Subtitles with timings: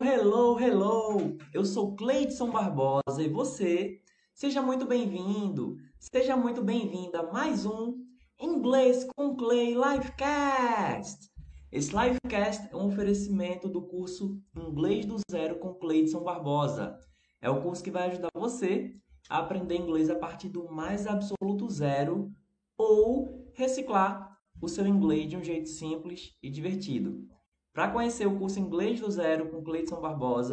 [0.00, 1.36] hello, hello!
[1.52, 4.00] Eu sou Cleidson Barbosa e você,
[4.32, 7.98] seja muito bem-vindo, seja muito bem-vinda a mais um
[8.40, 11.28] Inglês com Clay Livecast!
[11.72, 16.96] Esse Livecast é um oferecimento do curso Inglês do Zero com Cleidson Barbosa.
[17.40, 18.94] É o curso que vai ajudar você
[19.28, 22.32] a aprender inglês a partir do mais absoluto zero
[22.76, 27.26] ou reciclar o seu inglês de um jeito simples e divertido.
[27.72, 30.52] Para conhecer o curso Inglês do Zero com Cleiton Barbosa,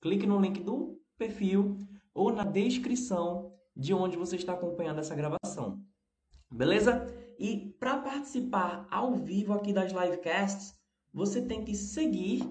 [0.00, 1.76] clique no link do perfil
[2.14, 5.82] ou na descrição de onde você está acompanhando essa gravação.
[6.50, 7.06] Beleza?
[7.38, 10.74] E para participar ao vivo aqui das livecasts,
[11.12, 12.48] você tem que seguir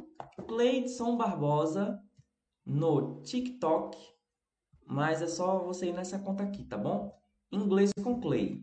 [0.47, 2.01] Cleiton Barbosa
[2.65, 3.97] no TikTok,
[4.85, 7.17] mas é só você ir nessa conta aqui, tá bom?
[7.51, 8.61] Inglês com Clay.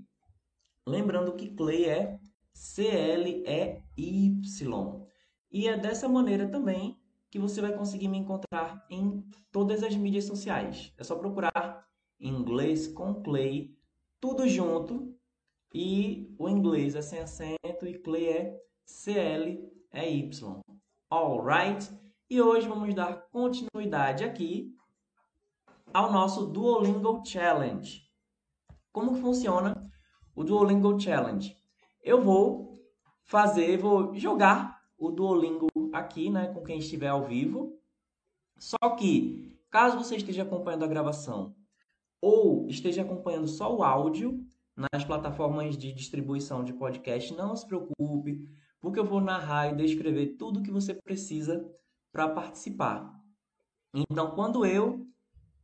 [0.86, 2.20] Lembrando que Clay é
[2.52, 3.82] C-L-E-Y.
[3.96, 5.09] E
[5.52, 6.98] é dessa maneira também
[7.30, 10.92] que você vai conseguir me encontrar em todas as mídias sociais.
[10.96, 11.86] É só procurar
[12.18, 13.76] inglês com Clay,
[14.20, 15.14] tudo junto.
[15.72, 20.60] E o inglês é sem acento e Clay é C-L-E-Y.
[21.08, 21.88] Alright?
[22.28, 24.74] E hoje vamos dar continuidade aqui
[25.92, 28.02] ao nosso Duolingo Challenge.
[28.92, 29.90] Como que funciona
[30.34, 31.56] o Duolingo Challenge?
[32.02, 32.80] Eu vou
[33.22, 37.80] fazer, vou jogar o Duolingo aqui, né, com quem estiver ao vivo.
[38.58, 41.56] Só que, caso você esteja acompanhando a gravação
[42.20, 44.44] ou esteja acompanhando só o áudio
[44.76, 48.46] nas plataformas de distribuição de podcast, não se preocupe,
[48.78, 51.66] porque eu vou narrar e descrever tudo que você precisa
[52.12, 53.18] para participar.
[53.94, 55.06] Então, quando eu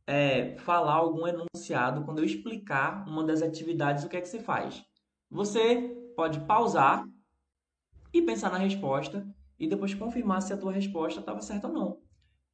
[0.07, 4.39] é, falar algum enunciado, quando eu explicar uma das atividades, o que é que você
[4.39, 4.83] faz?
[5.29, 7.07] Você pode pausar
[8.13, 9.27] e pensar na resposta
[9.59, 11.99] e depois confirmar se a tua resposta estava certa ou não.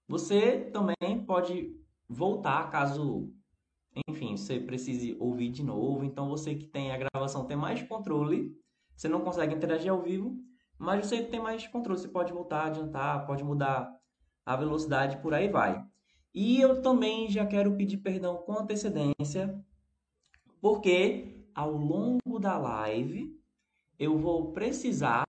[0.08, 1.76] Você também pode
[2.08, 3.32] voltar caso,
[4.08, 6.04] enfim, você precise ouvir de novo.
[6.04, 8.55] Então você que tem a gravação tem mais controle.
[8.95, 10.38] Você não consegue interagir ao vivo,
[10.77, 12.00] mas você tem mais controle.
[12.00, 13.92] Você pode voltar, adiantar, pode mudar
[14.45, 15.83] a velocidade, por aí vai.
[16.33, 19.64] E eu também já quero pedir perdão com antecedência,
[20.60, 23.39] porque ao longo da live
[24.00, 25.23] eu vou precisar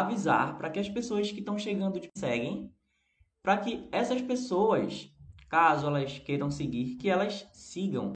[0.00, 2.72] avisar para que as pessoas que estão chegando te seguem,
[3.42, 5.12] para que essas pessoas,
[5.50, 8.12] caso elas queiram seguir, que elas sigam,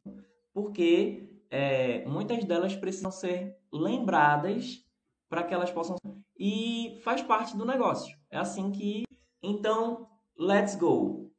[0.55, 4.85] porque é, muitas delas precisam ser lembradas
[5.29, 5.97] para que elas possam
[6.39, 8.17] e faz parte do negócio.
[8.31, 9.05] É assim que
[9.43, 10.09] então
[10.39, 11.31] let's go.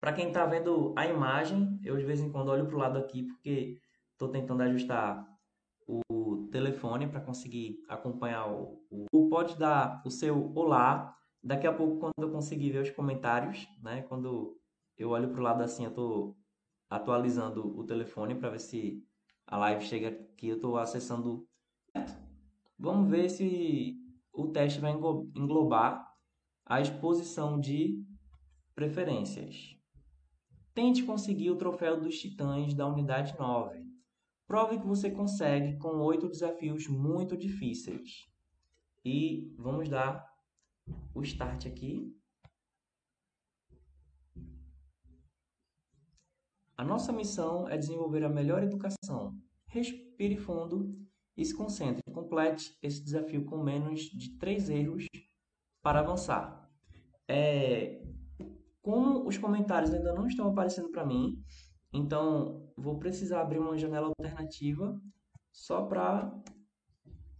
[0.00, 2.98] Para quem está vendo a imagem, eu de vez em quando olho para o lado
[2.98, 3.78] aqui porque
[4.12, 5.24] estou tentando ajustar
[5.86, 9.28] o telefone para conseguir acompanhar o, o.
[9.28, 11.16] Pode dar o seu olá.
[11.42, 14.02] Daqui a pouco, quando eu conseguir ver os comentários, né?
[14.02, 14.56] Quando
[14.96, 16.36] eu olho para o lado assim, eu estou
[16.88, 19.02] atualizando o telefone para ver se
[19.46, 20.48] a live chega aqui.
[20.48, 21.46] Eu estou acessando.
[22.78, 23.96] Vamos ver se
[24.32, 26.06] o teste vai englobar
[26.64, 28.02] a exposição de
[28.74, 29.76] preferências.
[30.74, 33.81] Tente conseguir o troféu dos titãs da unidade 9.
[34.52, 38.28] Prove que você consegue com oito desafios muito difíceis.
[39.02, 40.28] E vamos dar
[41.14, 42.14] o start aqui.
[46.76, 49.34] A nossa missão é desenvolver a melhor educação.
[49.68, 51.02] Respire fundo
[51.34, 52.02] e se concentre.
[52.12, 55.06] Complete esse desafio com menos de três erros
[55.82, 56.70] para avançar.
[57.26, 58.04] É,
[58.82, 61.42] como os comentários ainda não estão aparecendo para mim,
[61.92, 64.98] então, vou precisar abrir uma janela alternativa
[65.52, 66.32] só para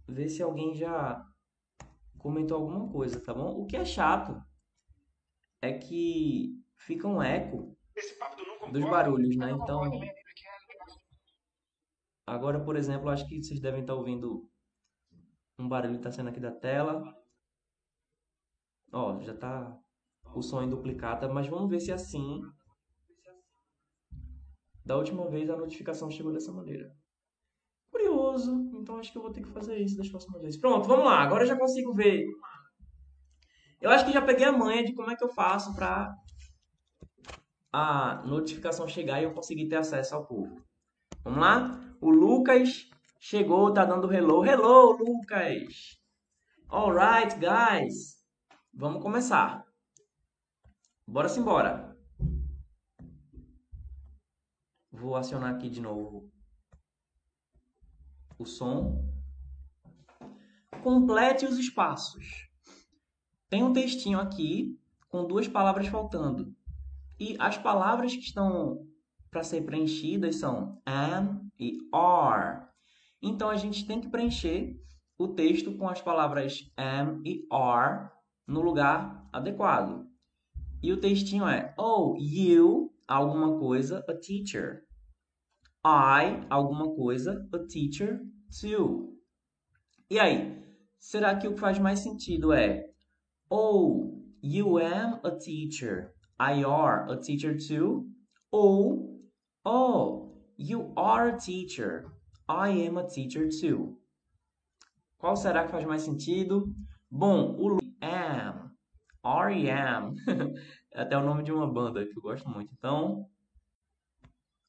[0.07, 1.25] ver se alguém já
[2.19, 3.57] comentou alguma coisa, tá bom?
[3.57, 4.39] O que é chato
[5.59, 7.75] é que fica um eco
[8.71, 9.51] dos barulhos, né?
[9.51, 9.81] Então,
[12.27, 14.47] agora, por exemplo, acho que vocês devem estar ouvindo
[15.57, 17.03] um barulho que está sendo aqui da tela.
[18.91, 19.79] Ó, já está
[20.35, 22.41] o som em duplicata, mas vamos ver se é assim
[24.85, 26.91] da última vez a notificação chegou dessa maneira.
[27.91, 30.59] Curioso, então acho que eu vou ter que fazer isso das próximas vezes.
[30.59, 31.21] Pronto, vamos lá.
[31.21, 32.25] Agora eu já consigo ver.
[33.79, 36.13] Eu acho que já peguei a manha de como é que eu faço para
[37.71, 40.61] a notificação chegar e eu conseguir ter acesso ao povo.
[41.23, 41.95] Vamos lá?
[42.01, 42.89] O Lucas
[43.19, 44.45] chegou, tá dando hello.
[44.45, 45.99] Hello, Lucas!
[46.69, 48.23] Alright, guys.
[48.73, 49.63] Vamos começar.
[51.07, 51.43] Bora sim,
[55.03, 56.31] Vou acionar aqui de novo
[58.39, 59.03] o som.
[60.81, 62.47] Complete os espaços.
[63.49, 64.79] Tem um textinho aqui
[65.09, 66.55] com duas palavras faltando.
[67.19, 68.87] E as palavras que estão
[69.29, 72.65] para ser preenchidas são am e are.
[73.21, 74.81] Então a gente tem que preencher
[75.17, 78.09] o texto com as palavras am e are
[78.47, 80.07] no lugar adequado.
[80.81, 84.85] E o textinho é: Oh, you, alguma coisa, a teacher.
[85.85, 88.21] I, alguma coisa, a teacher
[88.61, 89.13] too.
[90.09, 90.63] E aí,
[90.97, 92.89] será que o que faz mais sentido é:
[93.49, 96.13] Oh, you am a teacher.
[96.39, 98.07] I are a teacher too.
[98.51, 99.13] Ou,
[99.65, 102.11] Oh, you are a teacher.
[102.49, 103.97] I am a teacher too.
[105.17, 106.75] Qual será que faz mais sentido?
[107.09, 108.71] Bom, o am,
[109.23, 110.15] R.E.M.
[110.91, 112.73] é até o nome de uma banda que eu gosto muito.
[112.73, 113.25] Então,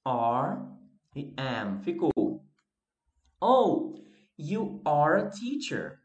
[0.06, 0.73] R e
[1.36, 1.80] am.
[1.80, 2.10] Ficou.
[3.40, 3.94] Oh,
[4.36, 6.00] you are a teacher.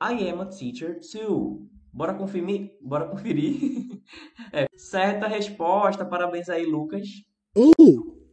[0.00, 1.68] I am a teacher too.
[1.92, 2.76] Bora conferir?
[2.80, 4.02] Bora conferir.
[4.52, 6.04] é, certa resposta.
[6.04, 7.08] Parabéns aí, Lucas.
[7.56, 7.72] Oh,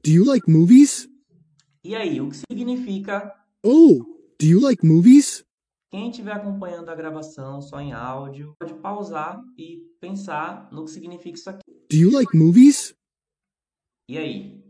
[0.03, 1.07] do you like movies?
[1.83, 3.31] E aí, o que significa?
[3.63, 4.03] Oh,
[4.39, 5.43] do you like movies?
[5.91, 11.37] Quem estiver acompanhando a gravação só em áudio, pode pausar e pensar no que significa
[11.37, 11.61] isso aqui.
[11.89, 12.95] Do you like movies?
[14.07, 14.63] E aí?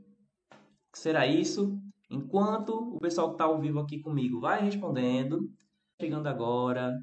[1.01, 1.81] Será isso?
[2.11, 5.51] Enquanto o pessoal que está ao vivo aqui comigo vai respondendo,
[5.99, 6.95] chegando agora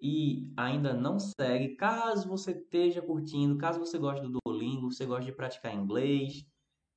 [0.00, 5.26] e ainda não segue, caso você esteja curtindo, caso você goste do Duolingo, você gosta
[5.26, 6.46] de praticar inglês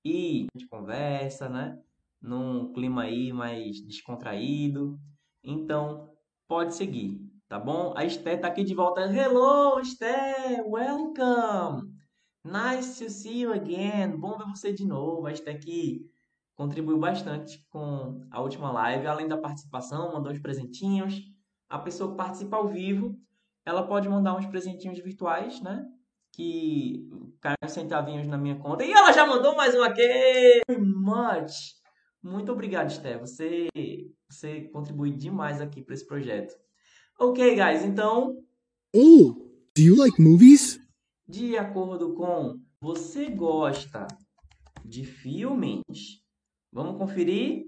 [0.06, 1.78] e a gente conversa, né?
[2.22, 4.98] Num clima aí mais descontraído.
[5.44, 6.10] Então,
[6.48, 7.20] pode seguir,
[7.50, 7.94] tá bom?
[7.98, 9.02] A Esté tá aqui de volta.
[9.02, 10.64] Hello, Esté!
[10.66, 12.00] Welcome!
[12.46, 14.16] Nice to see you again.
[14.16, 15.28] Bom ver você de novo.
[15.28, 16.09] A Esté aqui
[16.60, 21.22] contribuiu bastante com a última live, além da participação, mandou uns presentinhos.
[21.70, 23.16] A pessoa que participa ao vivo,
[23.66, 25.86] ela pode mandar uns presentinhos virtuais, né?
[26.34, 27.08] Que
[27.40, 28.84] caem centavinhos na minha conta.
[28.84, 30.02] E ela já mandou mais um aqui!
[30.68, 31.76] Very much!
[32.22, 33.18] Muito obrigado, Esté.
[33.18, 33.70] Você,
[34.30, 36.54] você contribui demais aqui para esse projeto.
[37.18, 38.36] Ok, guys, então.
[38.94, 39.32] Oh,
[39.74, 40.78] do you like movies?
[41.26, 44.06] De acordo com você gosta
[44.84, 46.20] de filmes?
[46.72, 47.66] Vamos conferir?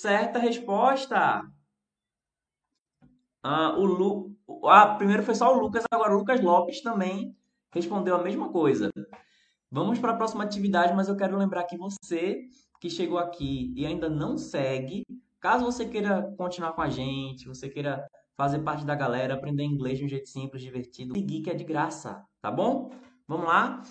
[0.00, 1.42] Certa resposta.
[3.42, 4.36] Ah, o Lu...
[4.66, 7.36] ah, primeiro foi só o Lucas, agora o Lucas Lopes também
[7.72, 8.90] respondeu a mesma coisa.
[9.70, 12.42] Vamos para a próxima atividade, mas eu quero lembrar que você
[12.80, 15.04] que chegou aqui e ainda não segue,
[15.38, 18.04] caso você queira continuar com a gente, você queira
[18.34, 21.62] fazer parte da galera, aprender inglês de um jeito simples, divertido, seguir que é de
[21.62, 22.90] graça, tá bom?
[23.28, 23.82] Vamos lá?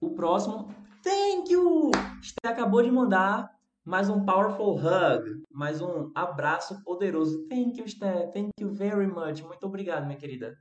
[0.00, 0.68] O próximo.
[1.04, 1.90] Thank you!
[2.22, 3.54] Você acabou de mandar
[3.84, 7.46] mais um powerful hug, mais um abraço poderoso.
[7.46, 8.32] Thank you, Steph.
[8.32, 9.42] Thank you very much.
[9.42, 10.56] Muito obrigado, minha querida.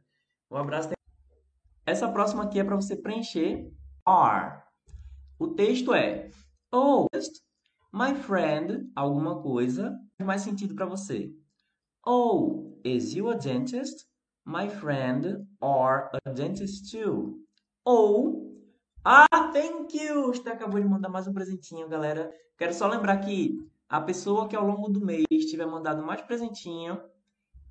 [0.52, 0.90] Um abraço.
[1.86, 3.72] Essa próxima aqui é para você preencher
[4.06, 4.64] are.
[5.40, 6.30] O texto é
[6.74, 7.08] Oh,
[7.94, 11.34] my friend, alguma coisa, faz mais sentido para você.
[12.06, 14.06] Oh, is you a dentist?
[14.46, 17.40] My friend are a dentist too.
[17.86, 18.53] Ou,
[19.06, 20.28] ah, thank you!
[20.28, 22.34] Você acabou de mandar mais um presentinho, galera.
[22.58, 27.00] Quero só lembrar que a pessoa que ao longo do mês tiver mandado mais presentinho,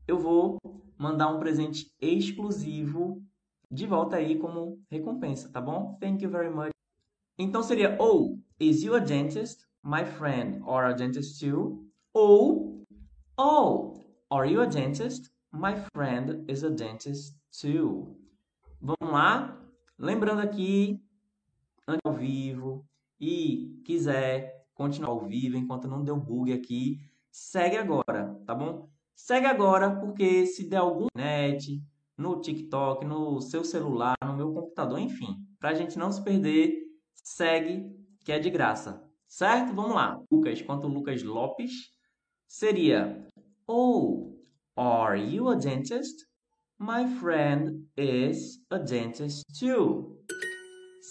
[0.06, 0.58] eu vou
[0.98, 3.22] mandar um presente exclusivo
[3.70, 5.96] de volta aí como recompensa, tá bom?
[6.00, 6.72] Thank you very much.
[7.38, 9.66] Então seria ou Is you a dentist?
[9.82, 11.90] My friend or a dentist too?
[12.12, 12.84] Ou
[13.38, 13.94] Oh,
[14.30, 15.30] are you a dentist?
[15.50, 18.16] My friend is a dentist too.
[18.80, 19.58] Vamos lá?
[19.98, 21.02] Lembrando aqui,
[21.86, 22.84] ao vivo
[23.20, 26.98] e quiser continuar ao vivo enquanto não deu bug aqui,
[27.30, 28.88] segue agora, tá bom?
[29.14, 31.82] Segue agora porque se der algum net,
[32.16, 36.72] no TikTok, no seu celular, no meu computador, enfim, para a gente não se perder,
[37.14, 37.90] segue
[38.24, 39.02] que é de graça.
[39.26, 39.74] Certo?
[39.74, 40.20] Vamos lá.
[40.30, 41.72] Lucas, quanto Lucas Lopes,
[42.46, 43.26] seria
[43.66, 44.36] Oh,
[44.76, 46.26] are you a dentist?
[46.78, 50.21] My friend is a dentist too.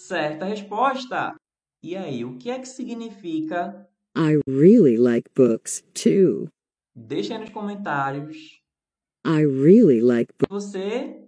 [0.02, 1.32] Certa resposta.
[1.80, 6.48] E aí, o que é que significa I really like books too.
[6.92, 8.60] Deixa aí nos comentários.
[9.24, 10.48] I really like books.
[10.50, 11.24] Você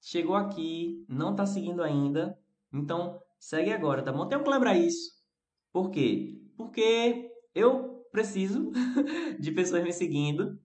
[0.00, 2.36] chegou aqui, não está seguindo ainda,
[2.72, 4.26] então segue agora, tá bom?
[4.26, 5.12] Tenho que lembrar isso.
[5.72, 6.42] Por quê?
[6.56, 8.72] Porque eu preciso
[9.38, 10.58] de pessoas me seguindo.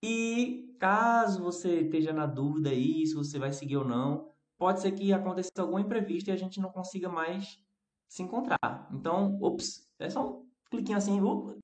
[0.00, 4.32] E caso você esteja na dúvida aí se você vai seguir ou não,
[4.64, 7.62] pode ser que aconteça algum imprevisto e a gente não consiga mais
[8.08, 8.88] se encontrar.
[8.90, 11.60] Então, ops, é só um cliquinho assim, uh,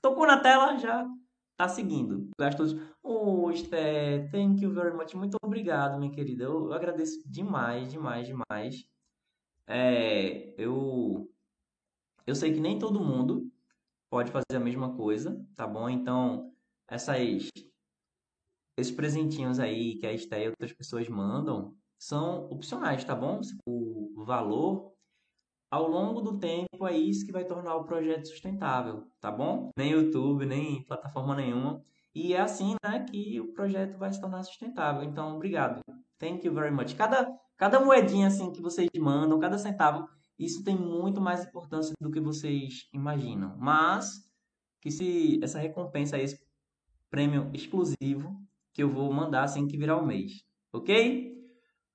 [0.00, 1.04] tocou na tela, já
[1.56, 2.30] tá seguindo.
[2.56, 5.12] Todos, oh, Esté, thank you very much.
[5.14, 6.44] Muito obrigado, minha querida.
[6.44, 8.86] Eu, eu agradeço demais, demais, demais.
[9.66, 11.28] É, eu,
[12.28, 13.50] eu sei que nem todo mundo
[14.08, 15.90] pode fazer a mesma coisa, tá bom?
[15.90, 16.54] Então,
[16.86, 17.50] essas,
[18.76, 23.42] esses presentinhos aí que a Esté e outras pessoas mandam são opcionais, tá bom?
[23.66, 24.90] O valor
[25.70, 29.70] ao longo do tempo é isso que vai tornar o projeto sustentável, tá bom?
[29.76, 31.84] Nem YouTube, nem plataforma nenhuma.
[32.14, 35.04] E é assim, né, que o projeto vai se tornar sustentável.
[35.04, 35.82] Então, obrigado.
[36.18, 36.94] Thank you very much.
[36.96, 42.10] Cada, cada moedinha assim que vocês mandam, cada centavo, isso tem muito mais importância do
[42.10, 43.56] que vocês imaginam.
[43.58, 44.26] Mas
[44.80, 46.40] que se essa recompensa, esse
[47.10, 48.40] prêmio exclusivo
[48.72, 50.42] que eu vou mandar assim que virar o mês,
[50.72, 51.39] ok?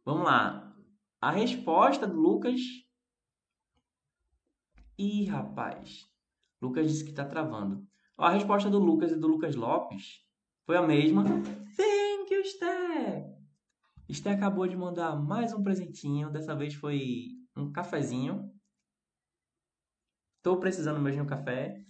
[0.06, 0.74] Vamos lá.
[1.20, 2.62] A resposta do Lucas
[4.98, 6.08] Ih, rapaz.
[6.62, 7.86] Lucas disse que está travando.
[8.18, 10.22] A resposta do Lucas e do Lucas Lopes
[10.66, 11.24] foi a mesma.
[11.76, 13.36] Thank you, Sté!
[14.10, 16.32] Sté acabou de mandar mais um presentinho.
[16.32, 18.50] Dessa vez foi um cafezinho.
[20.38, 21.84] Estou precisando mesmo de um café.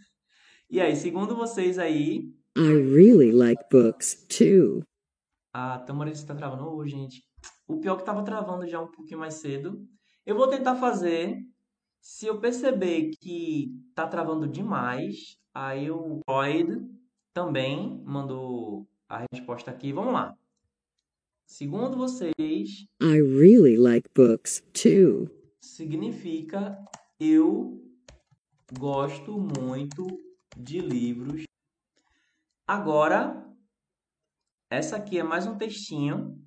[0.68, 2.34] E aí, segundo vocês aí...
[2.58, 4.82] I really like books, too.
[5.54, 6.64] A Tamara está travando.
[6.64, 7.24] Ô, oh, gente.
[7.68, 9.86] O pior é que estava travando já um pouquinho mais cedo.
[10.26, 11.38] Eu vou tentar fazer
[12.02, 16.88] se eu perceber que tá travando demais, aí o Void
[17.34, 19.92] também mandou a resposta aqui.
[19.92, 20.36] Vamos lá.
[21.48, 25.30] Segundo vocês, I really like books too.
[25.62, 26.78] Significa
[27.20, 27.84] eu
[28.78, 30.06] gosto muito
[30.58, 31.44] de livros.
[32.68, 33.46] Agora,
[34.72, 36.40] essa aqui é mais um textinho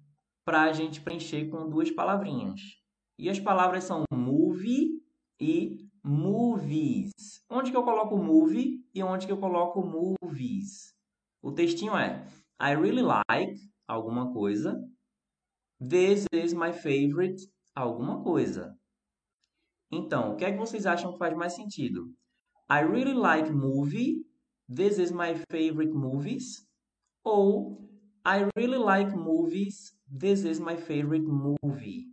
[0.48, 2.58] para a gente preencher com duas palavrinhas.
[3.18, 4.98] E as palavras são movie
[5.38, 7.12] e movies.
[7.50, 10.94] Onde que eu coloco movie e onde que eu coloco movies?
[11.42, 12.26] O textinho é
[12.58, 14.82] I really like alguma coisa.
[15.86, 18.74] This is my favorite alguma coisa.
[19.92, 22.06] Então, o que é que vocês acham que faz mais sentido?
[22.70, 24.24] I really like movie.
[24.66, 26.66] This is my favorite movies.
[27.22, 27.86] Ou
[28.28, 29.94] I really like movies.
[30.06, 32.08] This is my favorite movie.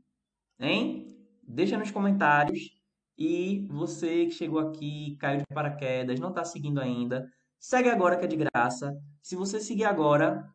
[0.57, 1.07] Hein?
[1.45, 2.69] Deixa nos comentários
[3.17, 7.29] e você que chegou aqui, caiu de paraquedas, não está seguindo ainda,
[7.59, 8.97] segue agora que é de graça.
[9.21, 10.49] Se você seguir agora,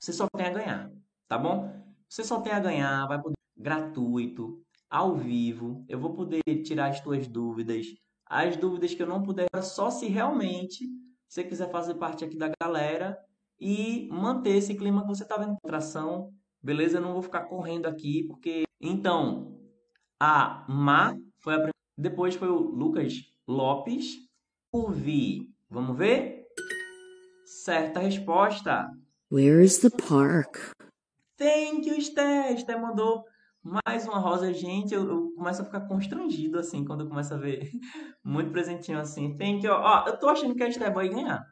[0.00, 0.90] você só tem a ganhar,
[1.28, 1.70] tá bom?
[2.08, 5.84] Você só tem a ganhar, vai poder gratuito, ao vivo.
[5.86, 7.84] Eu vou poder tirar as tuas dúvidas,
[8.24, 10.88] as dúvidas que eu não puder, só se realmente
[11.28, 13.18] você quiser fazer parte aqui da galera
[13.60, 16.98] e manter esse clima que você está vendo atração, beleza?
[16.98, 19.58] Eu não vou ficar correndo aqui porque então
[20.20, 23.12] a Ma foi a depois foi o Lucas
[23.46, 24.06] Lopes.
[24.70, 25.50] Ouvi.
[25.68, 26.44] Vamos ver?
[27.44, 28.88] Certa resposta.
[29.32, 30.56] Where's the park?
[31.36, 32.56] Thank you, Sté.
[32.56, 33.24] Sté mandou
[33.62, 34.52] mais uma rosa.
[34.52, 37.68] Gente, eu, eu, começo a ficar constrangido, assim, quando eu começo a ver
[38.22, 39.36] muito presentinho assim.
[39.36, 39.72] Thank you.
[39.72, 41.44] Ó, eu tô achando que a Sté vai ganhar.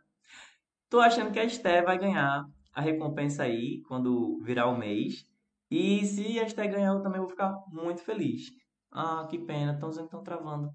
[0.88, 5.26] Tô achando que a Sté vai ganhar a recompensa aí, quando virar o mês.
[5.70, 8.52] E se a Esté ganhar, eu também vou ficar muito feliz.
[8.92, 10.70] Ah, que pena, estão dizendo que estão travando.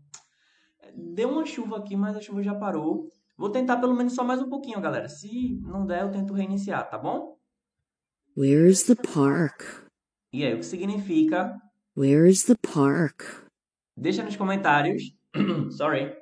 [0.95, 3.07] Deu uma chuva aqui, mas a chuva já parou.
[3.37, 5.07] Vou tentar pelo menos só mais um pouquinho, galera.
[5.07, 7.37] Se não der, eu tento reiniciar, tá bom?
[8.35, 9.87] Where's the park?
[10.33, 11.59] E aí, o que significa?
[11.95, 13.23] Where's the park?
[13.95, 15.15] Deixa nos comentários.
[15.71, 16.20] Sorry.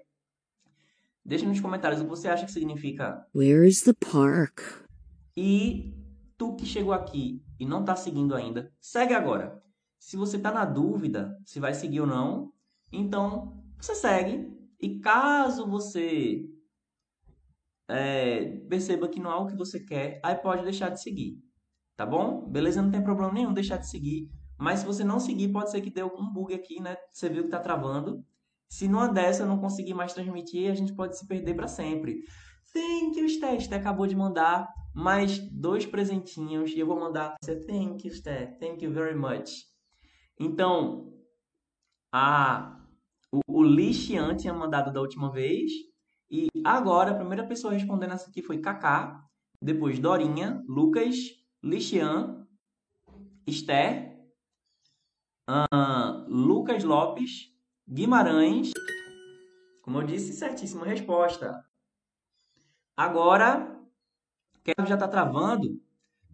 [1.29, 3.23] Deixa nos comentários o que você acha que significa.
[3.35, 4.61] Where's the park?
[5.37, 5.93] E
[6.35, 9.63] tu que chegou aqui e não está seguindo ainda, segue agora.
[9.99, 12.51] Se você está na dúvida se vai seguir ou não,
[12.91, 14.51] então você segue.
[14.81, 16.49] E caso você
[17.87, 21.39] é, perceba que não é o que você quer, aí pode deixar de seguir.
[21.95, 22.49] Tá bom?
[22.49, 22.81] Beleza?
[22.81, 24.31] Não tem problema nenhum deixar de seguir.
[24.57, 26.97] Mas se você não seguir, pode ser que dê algum bug aqui, né?
[27.11, 28.25] Você viu que está travando.
[28.69, 32.23] Se numa dessa eu não conseguir mais transmitir, a gente pode se perder para sempre.
[32.71, 33.27] Thank you.
[33.27, 36.71] Sté acabou de mandar mais dois presentinhos.
[36.71, 37.55] E eu vou mandar você.
[37.65, 38.45] Thank you, Sté.
[38.59, 39.65] Thank you very much.
[40.39, 41.11] Então,
[42.13, 42.79] a,
[43.31, 45.71] o, o Lixian tinha mandado da última vez.
[46.29, 49.25] E agora, a primeira pessoa respondendo essa aqui foi Kaká.
[49.61, 51.15] Depois Dorinha, Lucas,
[51.63, 52.47] Lixian,
[53.45, 54.15] Esther,
[55.49, 57.49] uh, Lucas Lopes,
[57.89, 58.71] Guimarães.
[59.81, 61.65] Como eu disse, certíssima resposta.
[62.95, 63.79] Agora,
[64.63, 65.81] que já está travando,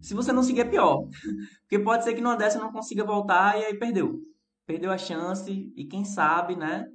[0.00, 1.08] se você não seguir, é pior.
[1.62, 4.22] Porque pode ser que numa dessa não consiga voltar e aí perdeu.
[4.66, 6.92] Perdeu a chance e quem sabe, né?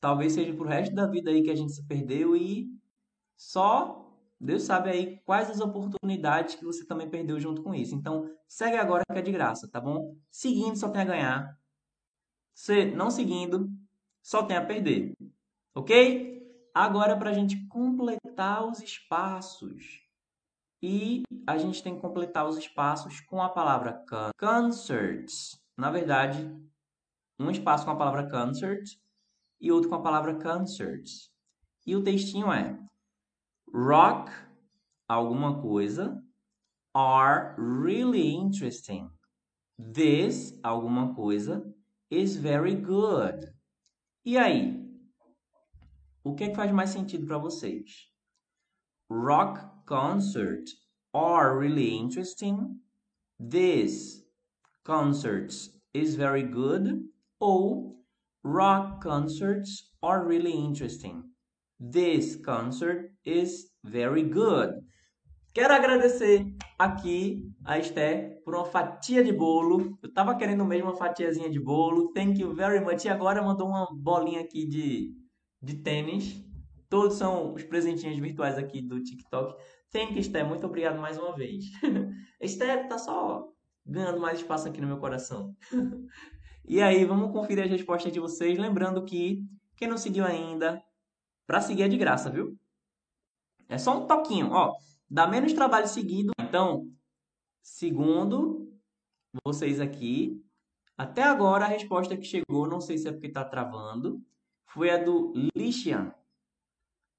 [0.00, 2.68] Talvez seja pro resto da vida aí que a gente se perdeu e
[3.36, 4.02] só
[4.40, 7.94] Deus sabe aí quais as oportunidades que você também perdeu junto com isso.
[7.94, 10.16] Então, segue agora que é de graça, tá bom?
[10.28, 11.58] Seguindo só tem a ganhar.
[12.52, 13.70] Se não seguindo,
[14.22, 15.12] só tem a perder.
[15.74, 16.40] Ok?
[16.74, 20.00] Agora, para a gente completar os espaços.
[20.82, 24.04] E a gente tem que completar os espaços com a palavra
[24.38, 25.60] concerts.
[25.76, 26.50] Na verdade,
[27.38, 28.82] um espaço com a palavra concert
[29.60, 31.30] e outro com a palavra concerts.
[31.86, 32.78] E o textinho é
[33.72, 34.30] rock
[35.08, 36.22] alguma coisa
[36.94, 39.10] are really interesting.
[39.78, 41.64] This alguma coisa
[42.10, 43.52] is very good.
[44.24, 44.80] E aí?
[46.22, 48.08] O que, é que faz mais sentido para vocês?
[49.10, 50.64] Rock concert
[51.12, 52.80] are really interesting.
[53.40, 54.24] This
[54.84, 55.52] concert
[55.92, 57.02] is very good.
[57.40, 57.96] Ou
[58.44, 61.24] rock concerts are really interesting.
[61.80, 64.84] This concert is very good.
[65.52, 66.46] Quero agradecer
[66.78, 69.98] aqui a Esté por uma fatia de bolo.
[70.02, 72.12] Eu tava querendo mesmo uma fatiazinha de bolo.
[72.12, 73.04] Thank you very much.
[73.04, 75.14] E agora mandou uma bolinha aqui de,
[75.60, 76.44] de tênis.
[76.88, 79.56] Todos são os presentinhos virtuais aqui do TikTok.
[79.90, 80.42] Thank you, Esté.
[80.42, 81.64] Muito obrigado mais uma vez.
[82.40, 83.48] Esté tá só
[83.84, 85.54] ganhando mais espaço aqui no meu coração.
[86.64, 88.58] e aí, vamos conferir as respostas de vocês.
[88.58, 89.44] Lembrando que
[89.76, 90.82] quem não seguiu ainda,
[91.46, 92.56] para seguir é de graça, viu?
[93.68, 94.72] É só um toquinho, ó.
[95.10, 96.32] Dá menos trabalho seguido.
[96.40, 96.86] Então,
[97.62, 98.72] segundo
[99.44, 100.44] vocês aqui,
[100.96, 104.22] até agora a resposta que chegou, não sei se é porque está travando,
[104.66, 106.14] foi a do Lixian.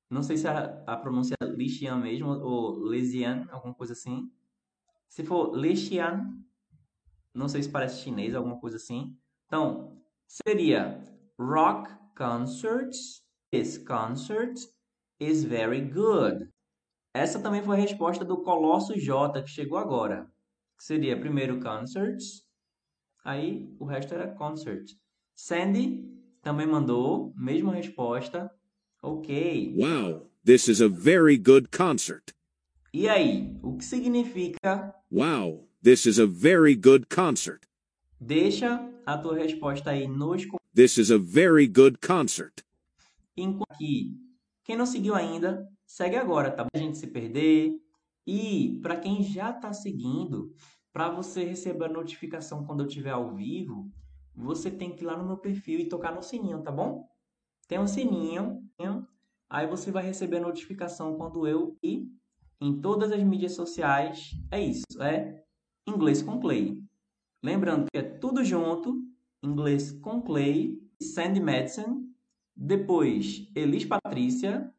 [0.09, 4.31] Não sei se a, a pronúncia é Lixian mesmo ou Lesian, alguma coisa assim.
[5.09, 6.38] Se for Lixian,
[7.33, 9.17] não sei se parece chinês, alguma coisa assim.
[9.47, 11.03] Então, seria
[11.39, 13.23] Rock Concerts
[13.53, 14.57] This concert
[15.19, 16.50] is very good.
[17.13, 20.27] Essa também foi a resposta do Colosso J, que chegou agora.
[20.77, 22.46] Que seria primeiro concerts,
[23.24, 24.86] aí o resto era concert.
[25.36, 26.06] Sandy
[26.41, 28.52] também mandou, mesma resposta.
[29.02, 29.76] Ok.
[29.78, 32.34] Wow, this is a very good concert.
[32.93, 34.93] E aí, o que significa?
[35.12, 37.62] Wow, this is a very good concert.
[38.19, 42.63] Deixa a tua resposta aí nos This is a very good concert.
[43.36, 44.15] Enquanto aqui,
[44.63, 46.65] quem não seguiu ainda, segue agora, tá?
[46.65, 47.74] Pra gente se perder.
[48.25, 50.53] E para quem já está seguindo,
[50.91, 53.91] para você receber a notificação quando eu estiver ao vivo,
[54.36, 57.07] você tem que ir lá no meu perfil e tocar no sininho, tá bom?
[57.67, 58.62] Tem um sininho,
[59.49, 62.07] aí você vai receber a notificação quando eu ir
[62.62, 64.31] em todas as mídias sociais.
[64.51, 65.43] É isso, é
[65.88, 66.81] inglês com Clay.
[67.41, 69.01] Lembrando que é tudo junto,
[69.43, 72.13] inglês com Clay, Sand Medicine
[72.55, 74.71] depois Elis Patrícia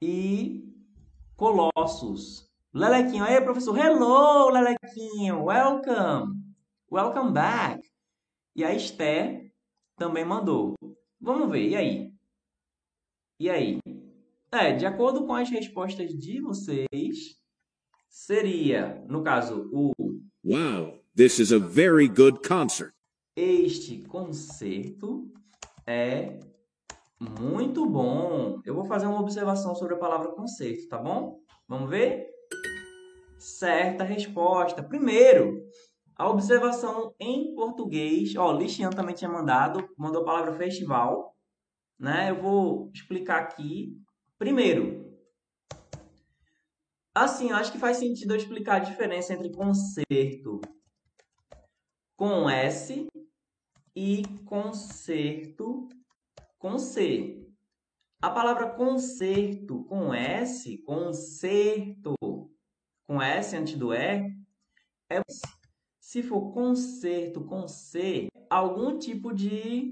[0.00, 0.64] e
[1.36, 2.47] Colossus.
[2.78, 6.40] Lelequinho, aí professor, hello Lelequinho, welcome,
[6.88, 7.82] welcome back.
[8.54, 9.50] E a Esté
[9.96, 10.74] também mandou.
[11.20, 12.12] Vamos ver, e aí?
[13.40, 13.80] E aí?
[14.52, 17.36] É, de acordo com as respostas de vocês,
[18.08, 19.90] seria, no caso, o
[20.44, 22.92] Wow, this is a very good concert.
[23.34, 25.28] Este concerto
[25.84, 26.38] é
[27.18, 28.60] muito bom.
[28.64, 31.40] Eu vou fazer uma observação sobre a palavra conceito, tá bom?
[31.66, 32.27] Vamos ver?
[33.38, 34.82] Certa resposta.
[34.82, 35.64] Primeiro,
[36.16, 38.34] a observação em português.
[38.36, 41.34] Ó, Lixian também tinha mandado, mandou a palavra festival.
[41.98, 42.30] Né?
[42.30, 43.96] Eu vou explicar aqui.
[44.36, 45.16] Primeiro,
[47.14, 50.60] assim, eu acho que faz sentido eu explicar a diferença entre concerto
[52.16, 53.06] com S
[53.94, 55.88] e concerto
[56.58, 57.44] com C.
[58.20, 62.16] A palavra concerto com S, concerto
[63.08, 64.32] com S antes do E,
[65.10, 65.22] é
[65.98, 69.90] se for concerto com C, algum tipo de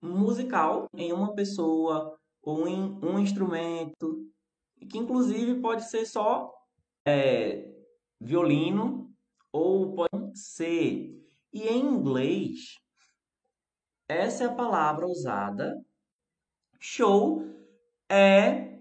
[0.00, 4.30] musical em uma pessoa ou em um instrumento,
[4.88, 6.54] que inclusive pode ser só
[7.04, 7.74] é,
[8.20, 9.12] violino
[9.50, 11.18] ou pode ser.
[11.52, 12.76] E em inglês,
[14.06, 15.74] essa é a palavra usada
[16.82, 17.44] Show
[18.08, 18.78] é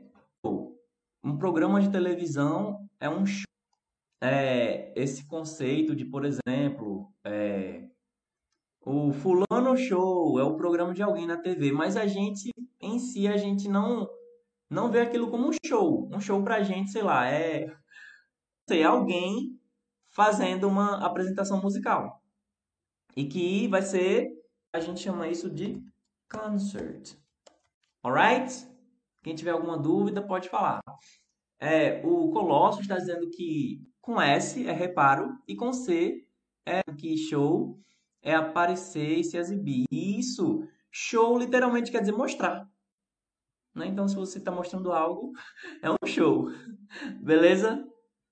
[1.21, 3.48] um programa de televisão, é um show.
[4.21, 7.87] É, esse conceito de, por exemplo, é,
[8.81, 12.51] o fulano show é o programa de alguém na TV, mas a gente
[12.81, 14.09] em si a gente não
[14.69, 16.09] não vê aquilo como um show.
[16.13, 17.75] Um show pra gente, sei lá, é
[18.67, 19.59] sei, alguém
[20.11, 22.21] fazendo uma apresentação musical.
[23.15, 24.29] E que vai ser,
[24.71, 25.83] a gente chama isso de
[26.31, 27.15] concert.
[28.03, 28.67] Alright?
[29.23, 30.81] Quem tiver alguma dúvida pode falar.
[31.59, 36.27] É, o Colossus está dizendo que com S é reparo e com C
[36.65, 37.79] é que show
[38.23, 39.85] é aparecer e se exibir.
[39.91, 42.67] Isso, show literalmente quer dizer mostrar.
[43.75, 43.85] Né?
[43.85, 45.31] Então, se você está mostrando algo,
[45.83, 46.47] é um show.
[47.21, 47.87] Beleza?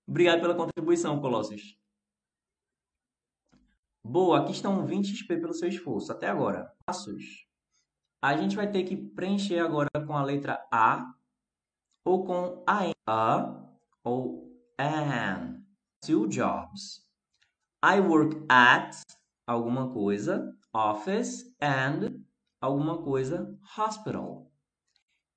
[0.08, 1.78] Obrigado pela contribuição, Colossus.
[4.04, 6.12] Boa, aqui estão 20 XP pelo seu esforço.
[6.12, 6.74] Até agora.
[6.88, 7.46] Passos.
[8.20, 11.14] A gente vai ter que preencher agora com a letra A
[12.04, 13.70] ou com a, a
[14.04, 15.67] ou an.
[16.02, 17.02] Two jobs.
[17.84, 18.96] I work at
[19.48, 22.24] alguma coisa, office and
[22.62, 24.52] alguma coisa, hospital.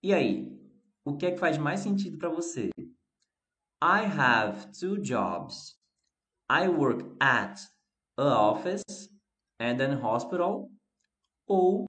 [0.03, 0.59] E aí,
[1.05, 2.70] o que é que faz mais sentido para você?
[3.83, 5.77] I have two jobs.
[6.51, 7.61] I work at
[8.18, 9.09] a office
[9.59, 10.70] and an hospital.
[11.46, 11.87] Ou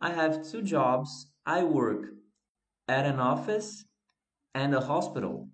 [0.00, 1.30] I have two jobs.
[1.46, 2.14] I work
[2.88, 3.84] at an office
[4.54, 5.48] and a hospital.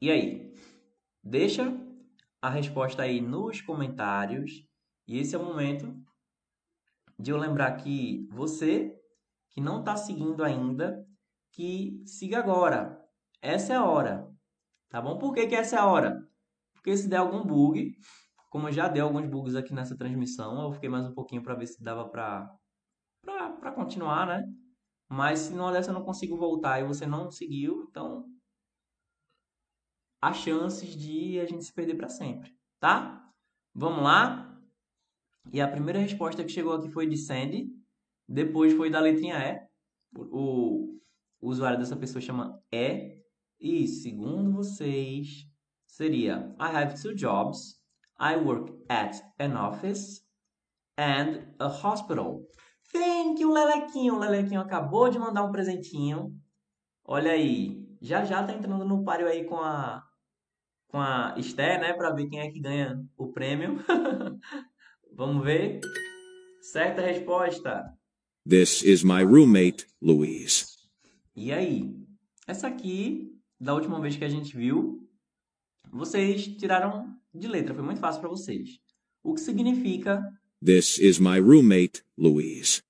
[0.00, 0.47] E aí?
[1.22, 1.64] Deixa
[2.40, 4.64] a resposta aí nos comentários.
[5.06, 5.94] E esse é o momento
[7.18, 8.94] de eu lembrar que você
[9.50, 11.04] que não está seguindo ainda,
[11.52, 13.02] que siga agora.
[13.42, 14.28] Essa é a hora.
[14.88, 15.18] Tá bom?
[15.18, 16.22] Por que, que essa é a hora?
[16.74, 17.96] Porque se der algum bug,
[18.50, 21.66] como já deu alguns bugs aqui nessa transmissão, eu fiquei mais um pouquinho para ver
[21.66, 22.48] se dava para
[23.24, 24.44] para continuar, né?
[25.08, 28.24] Mas se não dessa eu não consigo voltar e você não seguiu, então
[30.20, 33.24] há chances de a gente se perder para sempre, tá?
[33.74, 34.44] Vamos lá?
[35.52, 37.68] E a primeira resposta que chegou aqui foi de Sandy,
[38.28, 39.68] depois foi da letrinha E.
[40.14, 40.98] O,
[41.40, 43.18] usuário dessa pessoa chama E.
[43.60, 45.46] E segundo vocês,
[45.86, 47.78] seria I have two jobs.
[48.20, 50.22] I work at an office
[50.98, 52.42] and a hospital.
[52.92, 54.14] Thank you, Lelequinho.
[54.14, 56.36] O Lelequinho acabou de mandar um presentinho.
[57.04, 57.86] Olha aí.
[58.00, 60.07] Já já tá entrando no páreo aí com a
[60.88, 63.78] com a Esté, né, para ver quem é que ganha o prêmio.
[65.14, 65.80] Vamos ver.
[66.60, 67.84] Certa resposta.
[68.48, 70.66] This is my roommate, Louise.
[71.36, 71.94] E aí?
[72.46, 75.06] Essa aqui, da última vez que a gente viu,
[75.92, 78.80] vocês tiraram de letra, foi muito fácil para vocês.
[79.22, 80.22] O que significa
[80.64, 82.82] This is my roommate, Louise.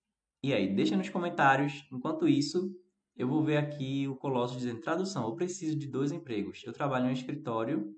[0.43, 1.85] E aí, deixa nos comentários.
[1.93, 2.75] Enquanto isso,
[3.19, 5.25] eu vou ver aqui o Colosso dizendo tradução.
[5.25, 6.63] Eu preciso de dois empregos.
[6.65, 7.93] Eu trabalho em um escritório.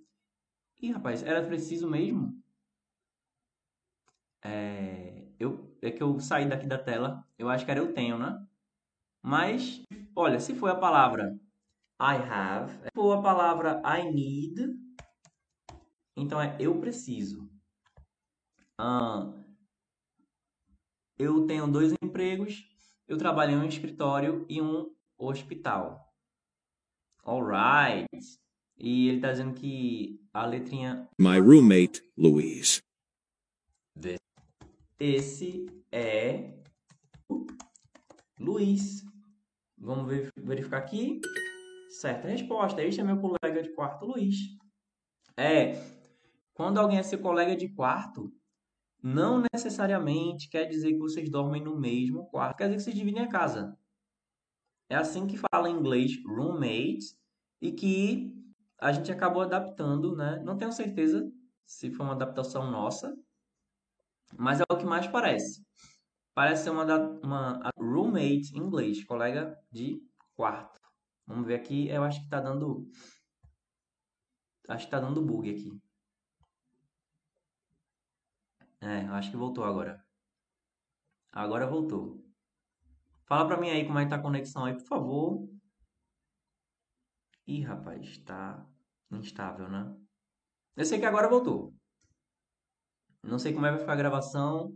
[0.81, 2.43] Ih, rapaz, era preciso mesmo?
[4.43, 7.23] É, eu, é que eu saí daqui da tela.
[7.39, 8.43] Eu acho que era eu tenho, né?
[9.23, 9.83] Mas,
[10.17, 11.39] olha, se foi a palavra
[12.01, 14.75] I have, se for a palavra I need,
[16.17, 17.47] então é eu preciso.
[18.79, 19.31] Ah,
[21.19, 22.65] eu tenho dois empregos,
[23.07, 24.91] eu trabalho em um escritório e um
[25.27, 26.07] hospital.
[27.25, 28.09] Alright.
[28.79, 32.81] E ele está dizendo que a letrinha My roommate, Louise.
[34.99, 36.61] esse é
[38.39, 39.05] Luiz.
[39.77, 41.21] Vamos ver, verificar aqui.
[41.91, 42.83] Certa resposta.
[42.83, 44.37] Este é meu colega de quarto, Luiz.
[45.37, 45.75] É,
[46.55, 48.33] quando alguém é seu colega de quarto,
[49.03, 52.57] não necessariamente quer dizer que vocês dormem no mesmo quarto.
[52.57, 53.79] Quer dizer que vocês dividem a casa.
[54.91, 57.17] É assim que fala em inglês roommate
[57.63, 58.35] e que
[58.79, 60.43] a gente acabou adaptando, né?
[60.45, 61.31] Não tenho certeza
[61.65, 63.17] se foi uma adaptação nossa,
[64.37, 65.65] mas é o que mais parece.
[66.35, 66.85] Parece ser uma,
[67.23, 70.03] uma roommate em inglês, colega de
[70.35, 70.81] quarto.
[71.27, 72.89] Vamos ver aqui, eu acho que tá dando
[74.69, 75.71] acho que tá dando bug aqui.
[78.81, 80.05] É, acho que voltou agora.
[81.33, 82.20] Agora voltou.
[83.31, 85.49] Fala pra mim aí como é que tá a conexão aí, por favor.
[87.47, 88.67] Ih, rapaz, tá
[89.09, 89.97] instável, né?
[90.77, 91.73] Eu sei que agora voltou.
[93.23, 94.75] Não sei como é que vai ficar a gravação.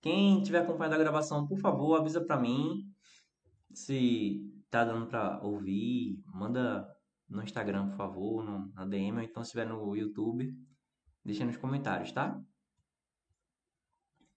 [0.00, 2.90] Quem tiver acompanhando a gravação, por favor, avisa pra mim
[3.74, 6.18] se tá dando pra ouvir.
[6.28, 6.88] Manda
[7.28, 10.50] no Instagram, por favor, no, na DM, ou então se estiver no YouTube,
[11.22, 12.40] deixa nos comentários, tá?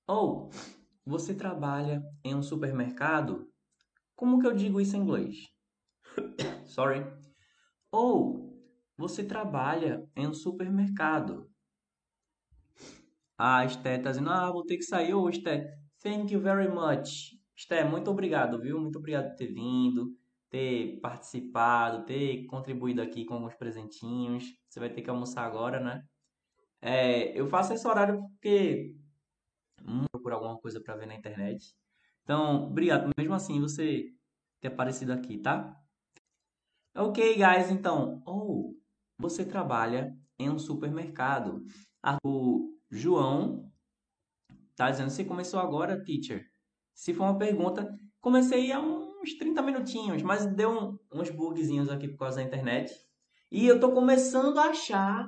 [0.05, 0.49] Ou
[1.05, 3.47] você trabalha em um supermercado?
[4.15, 5.47] Como que eu digo isso em inglês?
[6.65, 7.05] Sorry.
[7.91, 8.59] Ou
[8.97, 11.49] você trabalha em um supermercado?
[13.37, 15.77] A Esté tá dizendo, ah, vou ter que sair hoje, Esté.
[16.01, 17.35] Thank you very much.
[17.55, 18.79] Esté, muito obrigado, viu?
[18.79, 20.15] Muito obrigado por ter vindo,
[20.49, 24.45] ter participado, ter contribuído aqui com alguns presentinhos.
[24.69, 26.03] Você vai ter que almoçar agora, né?
[26.81, 28.95] É, eu faço esse horário porque
[30.25, 31.75] procurar alguma coisa para ver na internet.
[32.23, 33.11] Então, obrigado.
[33.15, 34.07] Mesmo assim, você
[34.59, 35.79] ter aparecido aqui, tá?
[36.95, 38.23] Ok, guys, então.
[38.25, 38.75] Oh,
[39.19, 41.63] você trabalha em um supermercado.
[42.23, 43.71] O João
[44.75, 46.43] tá dizendo, você começou agora, teacher?
[46.93, 47.87] Se for uma pergunta,
[48.19, 52.91] comecei há uns 30 minutinhos, mas deu um- uns bugzinhos aqui por causa da internet.
[53.51, 55.27] E eu tô começando a achar,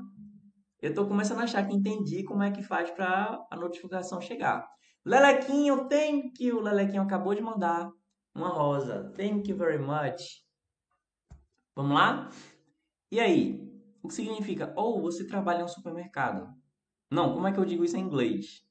[0.81, 4.67] eu tô começando a achar que entendi como é que faz para a notificação chegar.
[5.07, 6.59] Lelequinho, thank you.
[6.59, 7.89] Lelequinho acabou de mandar
[8.35, 9.09] uma rosa.
[9.15, 10.43] Thank you very much.
[11.73, 12.29] Vamos lá?
[13.09, 13.65] E aí?
[14.03, 14.73] O que significa?
[14.75, 16.53] Ou você trabalha em um supermercado.
[17.09, 18.61] Não, como é que eu digo isso em inglês?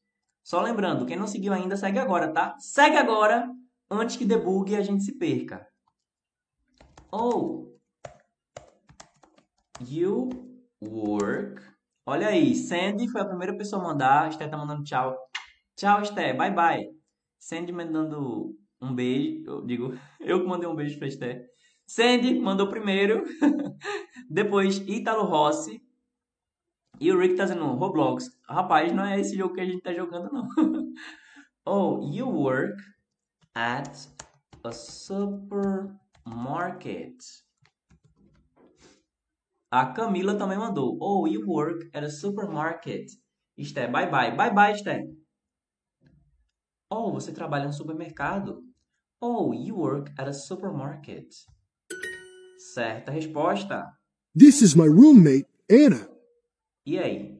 [0.44, 2.54] Só lembrando, quem não seguiu ainda, segue agora, tá?
[2.58, 3.50] Segue agora,
[3.90, 5.66] antes que debugue e a gente se perca.
[7.10, 7.74] Oh,
[9.80, 10.28] you
[10.82, 11.62] work.
[12.04, 14.28] Olha aí, Sandy foi a primeira pessoa a mandar.
[14.28, 15.16] Esté tá mandando tchau.
[15.76, 16.32] Tchau, Esté.
[16.32, 16.88] Bye, bye.
[17.38, 19.44] Sandy mandando um beijo.
[19.46, 21.44] Eu digo, eu que mandei um beijo pra Esté.
[21.86, 23.22] Sandy mandou primeiro.
[24.28, 25.80] Depois, Ítalo Rossi.
[26.98, 28.24] E o Rick tá dizendo Roblox.
[28.48, 30.48] Rapaz, não é esse jogo que a gente tá jogando, não.
[31.66, 32.82] oh, you work
[33.54, 33.94] at
[34.64, 37.18] a supermarket.
[39.70, 40.96] A Camila também mandou.
[41.02, 43.10] Oh, you work at a supermarket.
[43.58, 44.34] Esté, bye bye.
[44.34, 45.04] Bye bye, Esté.
[46.88, 48.62] Oh, você trabalha em um supermercado.
[49.20, 51.26] Oh, you work at a supermarket.
[52.58, 53.92] Certa resposta.
[54.38, 56.08] This is my roommate, Anna.
[56.86, 57.36] E aí?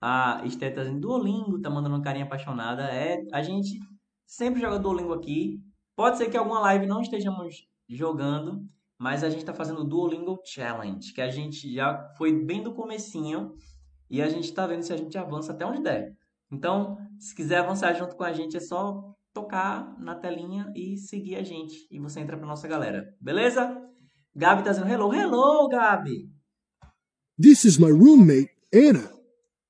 [0.00, 2.84] A Esté tá dizendo Duolingo, tá mandando uma carinha apaixonada.
[2.84, 3.80] É, a gente
[4.24, 5.60] sempre joga Duolingo aqui.
[5.96, 8.64] Pode ser que alguma live não estejamos jogando,
[8.96, 12.72] mas a gente tá fazendo o Duolingo Challenge, que a gente já foi bem do
[12.72, 13.54] comecinho
[14.08, 16.16] e a gente tá vendo se a gente avança até onde der.
[16.50, 21.36] Então, se quiser avançar junto com a gente, é só tocar na telinha e seguir
[21.36, 21.86] a gente.
[21.90, 23.14] E você entra pra nossa galera.
[23.20, 23.76] Beleza?
[24.34, 26.30] Gabi tá dizendo hello, hello, Gabi!
[27.40, 29.12] This is my roommate, Anna.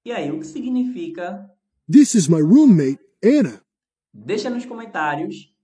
[0.05, 1.49] E aí, o que significa
[1.91, 3.63] This is my roommate, Anna.
[4.13, 5.55] Deixa nos comentários,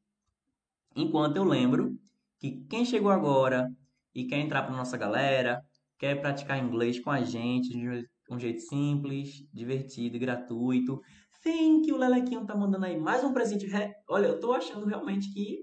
[0.97, 1.99] enquanto eu lembro,
[2.39, 3.71] que quem chegou agora
[4.15, 5.63] e quer entrar para nossa galera,
[5.99, 7.77] quer praticar inglês com a gente
[8.35, 11.01] um je- jeito simples, divertido e gratuito.
[11.43, 13.67] Thank you, Lelequinho tá mandando aí mais um presente.
[13.67, 15.61] Re- Olha, eu tô achando realmente que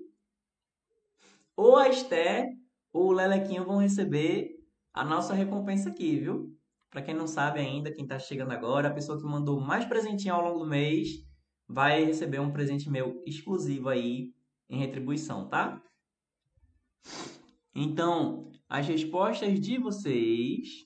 [1.55, 2.49] ou a Esté
[2.93, 4.55] ou o Lelequinho vão receber
[4.93, 6.55] a nossa recompensa aqui, viu?
[6.89, 10.33] Para quem não sabe ainda, quem tá chegando agora, a pessoa que mandou mais presentinho
[10.35, 11.25] ao longo do mês
[11.67, 14.33] vai receber um presente meu exclusivo aí
[14.69, 15.81] em retribuição, tá?
[17.73, 20.85] Então, as respostas de vocês,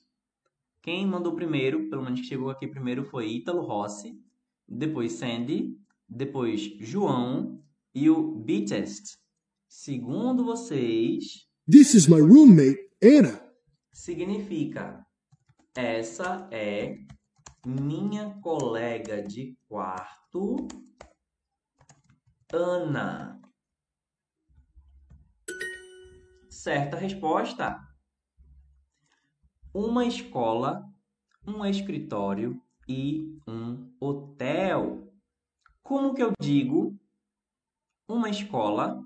[0.86, 4.22] quem mandou primeiro, pelo menos que chegou aqui primeiro, foi Ítalo Rossi,
[4.68, 5.76] depois Sandy,
[6.08, 7.60] depois João
[7.92, 9.18] e o B-Test.
[9.68, 13.42] Segundo vocês, This is my roommate, Anna.
[13.92, 15.04] significa
[15.74, 16.98] essa é
[17.66, 20.68] minha colega de quarto,
[22.52, 23.40] Ana.
[26.48, 27.85] Certa resposta.
[29.78, 30.90] Uma escola,
[31.46, 32.58] um escritório
[32.88, 35.06] e um hotel.
[35.82, 36.98] Como que eu digo?
[38.08, 39.04] Uma escola,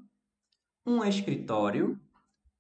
[0.87, 2.01] um escritório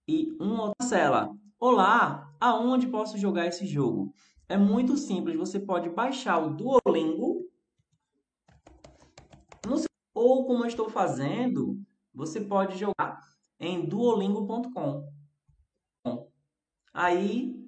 [0.09, 1.39] e um hotel.
[1.57, 4.13] Olá, aonde posso jogar esse jogo?
[4.49, 7.49] É muito simples, você pode baixar o Duolingo
[10.13, 11.81] ou como eu estou fazendo,
[12.13, 13.21] você pode jogar
[13.61, 15.09] em duolingo.com.
[16.93, 17.60] Aí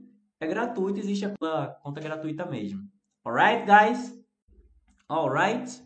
[0.43, 2.83] é gratuito, existe a conta gratuita mesmo.
[3.25, 4.21] Alright, guys?
[5.09, 5.81] Alright?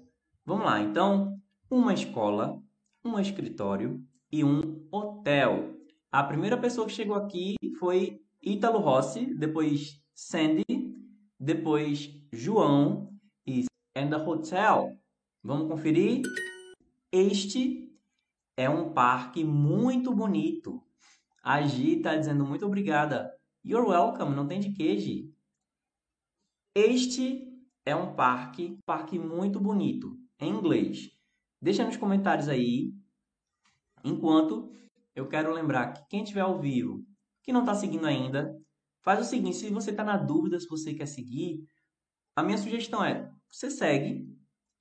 [0.47, 1.39] Vamos lá, então,
[1.71, 2.59] uma escola,
[3.05, 5.75] um escritório e um hotel.
[6.11, 10.65] A primeira pessoa que chegou aqui foi Ítalo Rossi, depois Sandy,
[11.39, 13.13] depois João
[13.47, 14.97] e and the hotel.
[15.45, 16.23] Vamos conferir?
[17.13, 17.95] Este
[18.57, 20.83] é um parque muito bonito.
[21.43, 23.37] A Gi está dizendo muito obrigada.
[23.69, 25.35] You're welcome, não tem de que, Gi.
[26.73, 27.53] Este
[27.85, 31.11] é um parque, parque muito bonito, em inglês.
[31.61, 32.95] Deixa nos comentários aí.
[34.05, 34.73] Enquanto
[35.17, 37.05] eu quero lembrar que quem estiver ao vivo,
[37.43, 38.57] que não está seguindo ainda,
[39.01, 41.67] faz o seguinte: se você está na dúvida se você quer seguir,
[42.37, 44.33] a minha sugestão é você segue.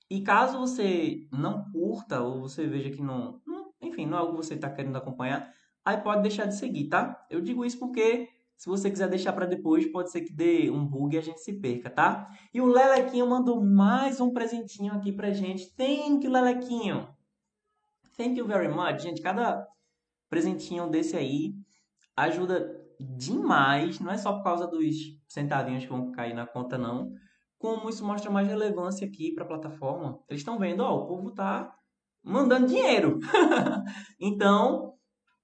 [0.08, 4.38] E caso você não curta ou você veja que não, não enfim, não é algo
[4.38, 5.52] que você está querendo acompanhar,
[5.84, 7.26] aí pode deixar de seguir, tá?
[7.28, 10.84] Eu digo isso porque se você quiser deixar para depois, pode ser que dê um
[10.86, 12.26] bug e a gente se perca, tá?
[12.54, 15.74] E o Lelequinho mandou mais um presentinho aqui pra gente.
[15.74, 17.08] Thank you, Lelequinho.
[18.16, 19.02] Thank you very much.
[19.02, 19.66] Gente, cada
[20.30, 21.54] presentinho desse aí
[22.16, 24.96] ajuda demais, não é só por causa dos
[25.28, 27.12] centavinhos que vão cair na conta, não.
[27.58, 30.18] Como isso mostra mais relevância aqui para a plataforma.
[30.30, 31.74] Eles estão vendo, ó, o povo tá
[32.24, 33.18] mandando dinheiro.
[34.18, 34.94] então,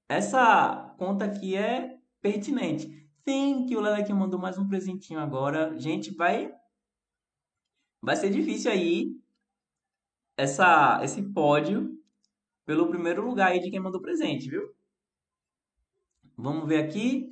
[0.09, 3.02] essa conta aqui é pertinente.
[3.25, 5.79] Thank you, Lelequinho mandou mais um presentinho agora.
[5.79, 6.53] Gente, vai
[8.01, 9.17] vai ser difícil aí
[10.37, 11.97] essa esse pódio
[12.67, 14.75] pelo primeiro lugar aí de quem mandou presente, viu?
[16.37, 17.31] Vamos ver aqui.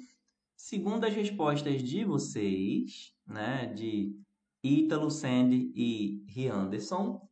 [0.56, 4.14] Segundo as respostas de vocês, né, de
[4.62, 7.28] Ítalo, Sandy e Rianderson.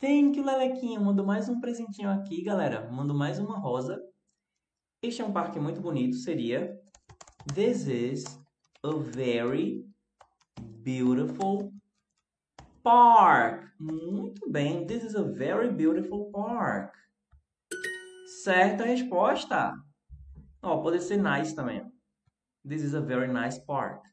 [0.00, 1.04] Thank you, Lelequinho.
[1.04, 2.90] Mando mais um presentinho aqui, galera.
[2.90, 4.02] Mando mais uma rosa.
[5.02, 6.16] Este é um parque muito bonito.
[6.16, 6.77] Seria
[7.54, 8.24] This is
[8.84, 9.84] a very
[10.82, 11.72] beautiful
[12.84, 13.72] park.
[13.80, 14.86] Muito bem.
[14.86, 16.92] This is a very beautiful park.
[18.44, 19.72] Certa resposta.
[20.62, 21.82] Ó, pode ser nice também.
[22.64, 24.04] This is a very nice park.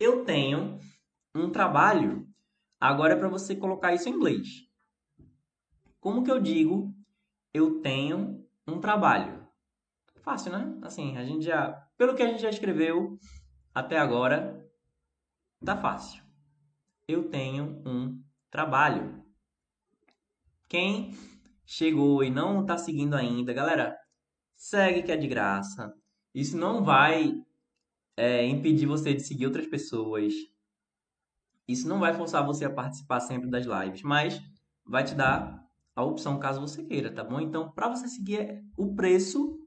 [0.00, 0.78] Eu tenho
[1.34, 2.26] um trabalho.
[2.80, 4.48] Agora é para você colocar isso em inglês.
[6.00, 6.92] Como que eu digo
[7.54, 9.41] eu tenho um trabalho?
[10.22, 10.78] Fácil, né?
[10.82, 13.18] Assim, a gente já, pelo que a gente já escreveu
[13.74, 14.64] até agora,
[15.64, 16.22] tá fácil.
[17.08, 19.24] Eu tenho um trabalho.
[20.68, 21.12] Quem
[21.66, 23.96] chegou e não está seguindo ainda, galera,
[24.54, 25.92] segue que é de graça.
[26.32, 27.34] Isso não vai
[28.16, 30.32] é, impedir você de seguir outras pessoas.
[31.66, 34.40] Isso não vai forçar você a participar sempre das lives, mas
[34.86, 37.40] vai te dar a opção caso você queira, tá bom?
[37.40, 39.61] Então, para você seguir o preço,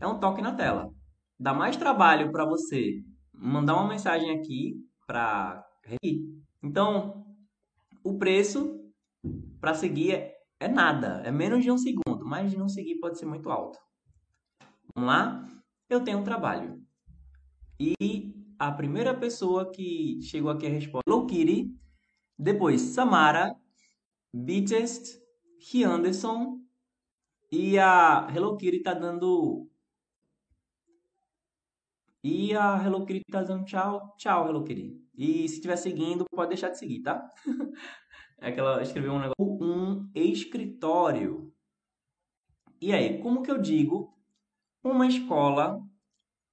[0.00, 0.90] é um toque na tela.
[1.38, 4.74] Dá mais trabalho para você mandar uma mensagem aqui
[5.06, 5.64] para
[6.62, 7.24] então
[8.04, 8.78] o preço
[9.60, 12.24] para seguir é nada, é menos de um segundo.
[12.48, 13.78] De um segundo pode ser muito alto.
[14.94, 15.44] Vamos lá?
[15.88, 16.82] Eu tenho um trabalho.
[17.80, 21.72] E a primeira pessoa que chegou aqui a resposta Kitty,
[22.36, 23.54] depois Samara,
[24.34, 25.18] Beatest,
[25.84, 26.58] Anderson
[27.50, 29.67] e a Hello Kitty tá dando
[32.22, 35.00] e a Hello Kitty tá dando tchau, tchau Hello Kitty.
[35.14, 37.28] E se estiver seguindo, pode deixar de seguir, tá?
[38.40, 39.34] É que ela escreveu um negócio.
[39.40, 41.52] Um escritório.
[42.80, 44.16] E aí, como que eu digo
[44.80, 45.82] uma escola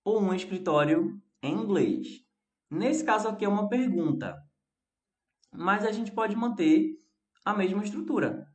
[0.03, 2.25] ou um escritório em inglês?
[2.71, 4.35] Nesse caso aqui é uma pergunta,
[5.53, 6.97] mas a gente pode manter
[7.45, 8.51] a mesma estrutura.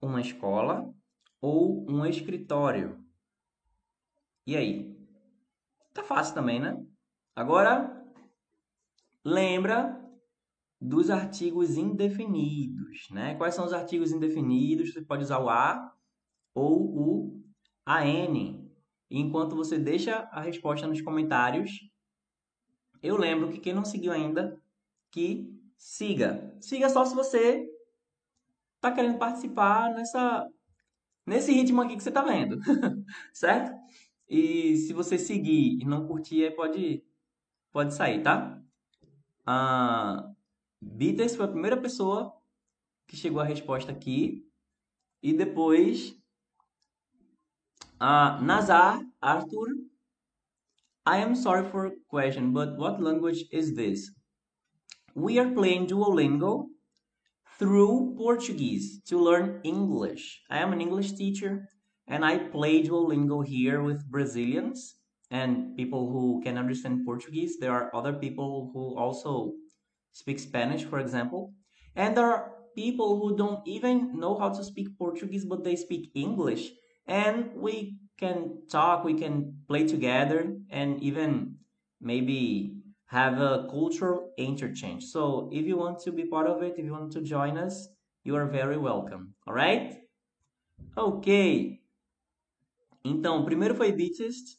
[0.00, 0.94] Uma escola
[1.40, 3.04] ou um escritório.
[4.46, 4.89] E aí?
[5.92, 6.76] Tá fácil também, né?
[7.34, 8.04] Agora,
[9.24, 10.00] lembra
[10.80, 13.34] dos artigos indefinidos, né?
[13.34, 14.92] Quais são os artigos indefinidos?
[14.92, 15.94] Você pode usar o a
[16.54, 17.42] ou o
[17.86, 18.70] an.
[19.10, 21.90] Enquanto você deixa a resposta nos comentários,
[23.02, 24.60] eu lembro que quem não seguiu ainda,
[25.10, 26.56] que siga.
[26.60, 27.68] Siga só se você
[28.76, 30.48] está querendo participar nessa
[31.26, 32.58] nesse ritmo aqui que você está vendo,
[33.32, 33.72] certo?
[34.30, 37.04] E se você seguir e não curtir, pode
[37.72, 38.62] pode sair, tá?
[39.44, 40.30] Ah,
[40.80, 42.32] Beatles foi a primeira pessoa
[43.08, 44.48] que chegou a resposta aqui.
[45.20, 46.16] E depois,
[48.00, 49.68] uh, Nazar, Arthur.
[51.04, 54.12] I am sorry for question, but what language is this?
[55.16, 56.68] We are playing Duolingo
[57.58, 60.40] through Portuguese to learn English.
[60.48, 61.68] I am an English teacher
[62.10, 64.96] and I play Duolingo here with Brazilians
[65.30, 67.58] and people who can understand Portuguese.
[67.58, 69.54] There are other people who also
[70.12, 71.54] speak Spanish, for example.
[71.94, 76.10] And there are people who don't even know how to speak Portuguese, but they speak
[76.14, 76.72] English.
[77.06, 81.56] And we can talk, we can play together, and even
[82.00, 82.74] maybe
[83.06, 85.04] have a cultural interchange.
[85.04, 87.88] So if you want to be part of it, if you want to join us,
[88.24, 89.34] you are very welcome.
[89.46, 89.98] All right?
[90.96, 91.79] Ok.
[93.04, 94.58] Então, primeiro foi Beatest,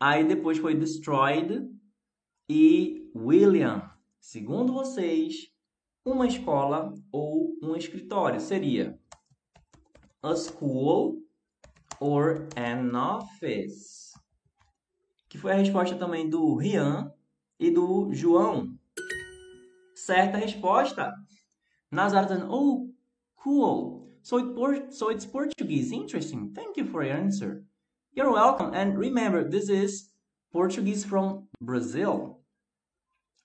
[0.00, 1.68] aí depois foi Destroyed
[2.48, 3.90] e William.
[4.20, 5.52] Segundo vocês,
[6.04, 8.98] uma escola ou um escritório seria
[10.22, 11.22] a school
[12.00, 14.12] or an office?
[15.28, 17.12] Que foi a resposta também do Rian
[17.58, 18.78] e do João.
[19.94, 21.12] Certa resposta.
[21.90, 22.88] Nazareth, oh,
[23.36, 24.07] cool.
[24.22, 24.38] So,
[24.72, 25.92] it so it's Portuguese.
[25.92, 26.52] Interesting.
[26.54, 27.64] Thank you for your answer.
[28.12, 28.74] You're welcome.
[28.74, 30.10] And remember, this is
[30.52, 32.40] Portuguese from Brazil.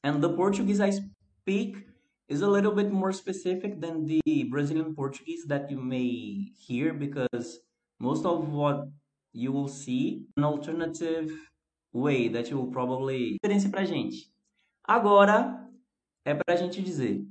[0.04, 1.88] And the Portuguese I speak
[2.28, 7.60] is a little bit more specific than the Brazilian Portuguese that you may hear because
[8.00, 8.88] most of what
[9.34, 11.32] you will see an alternative
[11.94, 14.32] way that you will probably experiência pra gente.
[14.84, 15.70] Agora
[16.26, 17.26] é pra gente dizer: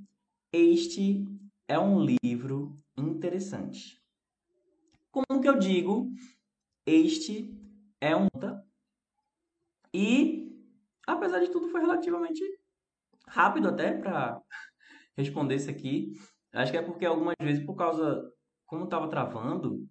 [0.53, 1.27] este
[1.69, 2.75] é um livro
[3.09, 4.01] interessante.
[5.11, 6.11] Como que eu digo?
[6.87, 7.55] Este
[8.01, 8.27] é um
[9.95, 10.51] e
[11.07, 12.43] apesar de tudo foi relativamente
[13.29, 14.41] rápido até para
[15.17, 16.13] responder isso aqui.
[16.53, 18.33] Acho que é porque algumas vezes por causa
[18.67, 19.87] como estava travando,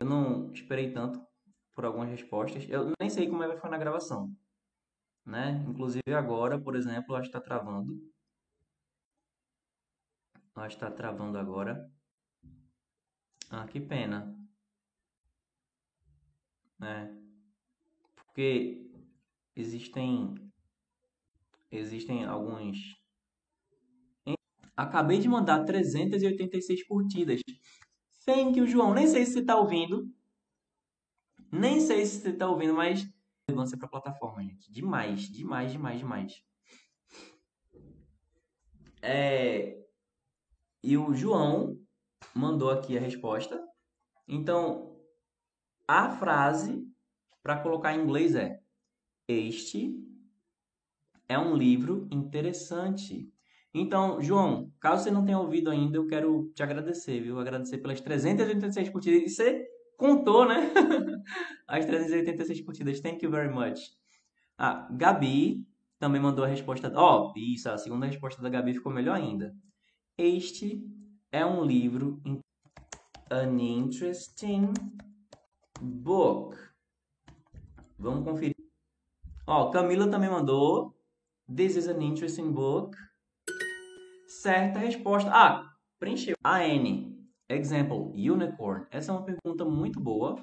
[0.00, 1.20] eu não esperei tanto
[1.74, 2.66] por algumas respostas.
[2.68, 4.34] Eu nem sei como é que foi na gravação,
[5.24, 5.64] né?
[5.68, 8.00] Inclusive agora, por exemplo, acho que está travando.
[10.54, 11.90] Acho que está travando agora.
[13.52, 14.34] Ah, que pena.
[16.80, 17.06] É.
[18.16, 18.90] Porque
[19.54, 20.34] existem
[21.70, 22.96] existem alguns
[24.74, 27.40] Acabei de mandar 386 curtidas.
[28.24, 28.94] Thank you, João.
[28.94, 30.10] Nem sei se você está ouvindo.
[31.50, 33.06] Nem sei se você está ouvindo, mas
[33.46, 34.72] relevância para a plataforma, gente.
[34.72, 36.42] Demais, demais, demais, demais.
[39.02, 39.78] É...
[40.82, 41.81] E o João
[42.34, 43.62] mandou aqui a resposta.
[44.26, 44.96] Então,
[45.86, 46.86] a frase
[47.42, 48.60] para colocar em inglês é:
[49.28, 49.94] Este
[51.28, 53.28] é um livro interessante.
[53.74, 57.38] Então, João, caso você não tenha ouvido ainda, eu quero te agradecer, viu?
[57.38, 59.22] Agradecer pelas 386 curtidas.
[59.22, 59.66] E você
[59.96, 60.70] contou, né?
[61.66, 63.00] As 386 curtidas.
[63.00, 63.80] Thank you very much.
[64.58, 65.66] Ah, Gabi
[65.98, 66.92] também mandou a resposta.
[66.94, 69.54] Ó, oh, isso, a segunda resposta da Gabi ficou melhor ainda.
[70.18, 70.84] Este
[71.32, 72.20] é um livro.
[73.30, 74.74] An interesting
[75.80, 76.54] book.
[77.98, 78.54] Vamos conferir.
[79.46, 80.94] Ó, Camila também mandou.
[81.48, 82.96] This is an interesting book.
[84.28, 85.30] Certa resposta.
[85.32, 86.36] Ah, preencheu.
[86.44, 87.26] A N.
[87.48, 88.86] Example, unicorn.
[88.90, 90.36] Essa é uma pergunta muito boa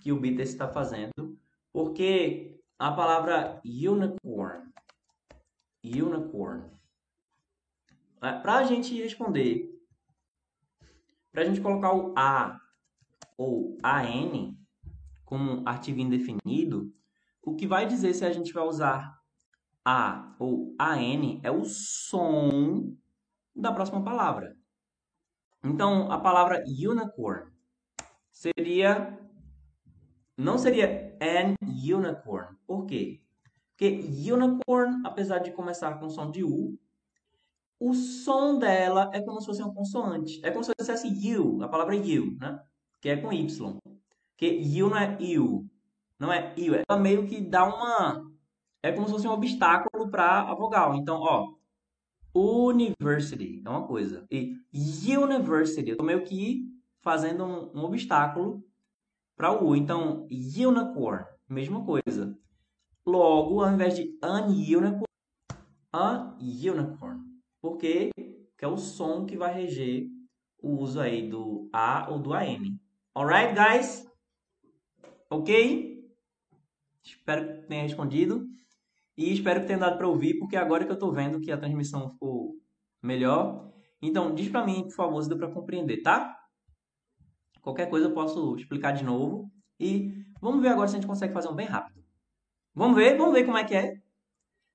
[0.00, 1.36] que o Bitter está fazendo,
[1.72, 4.70] porque a palavra unicorn,
[5.84, 6.64] unicorn,
[8.22, 9.77] é, para a gente responder,
[11.32, 12.60] para a gente colocar o A
[13.36, 14.56] ou AN
[15.24, 16.92] como artigo indefinido,
[17.42, 19.18] o que vai dizer se a gente vai usar
[19.84, 22.94] a ou AN é o som
[23.54, 24.56] da próxima palavra.
[25.64, 27.50] Então, a palavra unicorn
[28.30, 29.18] seria.
[30.36, 32.56] Não seria an unicorn.
[32.66, 33.20] Por quê?
[33.70, 36.78] Porque unicorn, apesar de começar com som de U,
[37.80, 40.40] o som dela é como se fosse uma consoante.
[40.44, 42.60] É como se fosse you, a palavra you, né?
[43.00, 43.78] Que é com Y.
[44.30, 45.68] Porque you não é you.
[46.18, 46.74] Não é you.
[46.88, 48.28] Ela meio que dá uma
[48.82, 50.94] é como se fosse um obstáculo para a vogal.
[50.94, 51.54] Então, ó,
[52.34, 54.24] university é uma coisa.
[54.30, 56.64] E university, eu tô meio que
[57.00, 58.64] fazendo um, um obstáculo
[59.36, 59.76] para o U.
[59.76, 62.38] Então, unicorn, mesma coisa.
[63.06, 65.04] Logo, ao invés de an unicorn,
[65.92, 67.27] a unicorn.
[67.60, 68.10] Porque
[68.60, 70.06] é o som que vai reger
[70.62, 72.78] o uso aí do A ou do AN.
[73.14, 74.06] Alright, guys?
[75.30, 75.98] Ok?
[77.02, 78.46] Espero que tenha respondido.
[79.16, 81.58] E espero que tenha dado para ouvir, porque agora que eu estou vendo que a
[81.58, 82.54] transmissão ficou
[83.02, 83.72] melhor.
[84.00, 86.36] Então, diz para mim, por favor, se deu para compreender, tá?
[87.60, 89.50] Qualquer coisa eu posso explicar de novo.
[89.80, 92.04] E vamos ver agora se a gente consegue fazer um bem rápido.
[92.74, 94.00] Vamos ver, vamos ver como é que é.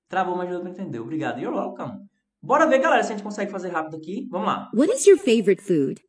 [0.09, 0.99] Travou, mas deu para entender.
[0.99, 1.39] Obrigado.
[1.39, 2.12] You're welcome.
[2.46, 4.28] Bora ver, galera, se a gente consegue fazer rápido aqui.
[4.30, 4.70] Vamos lá.
[4.74, 6.04] What is your favorite food?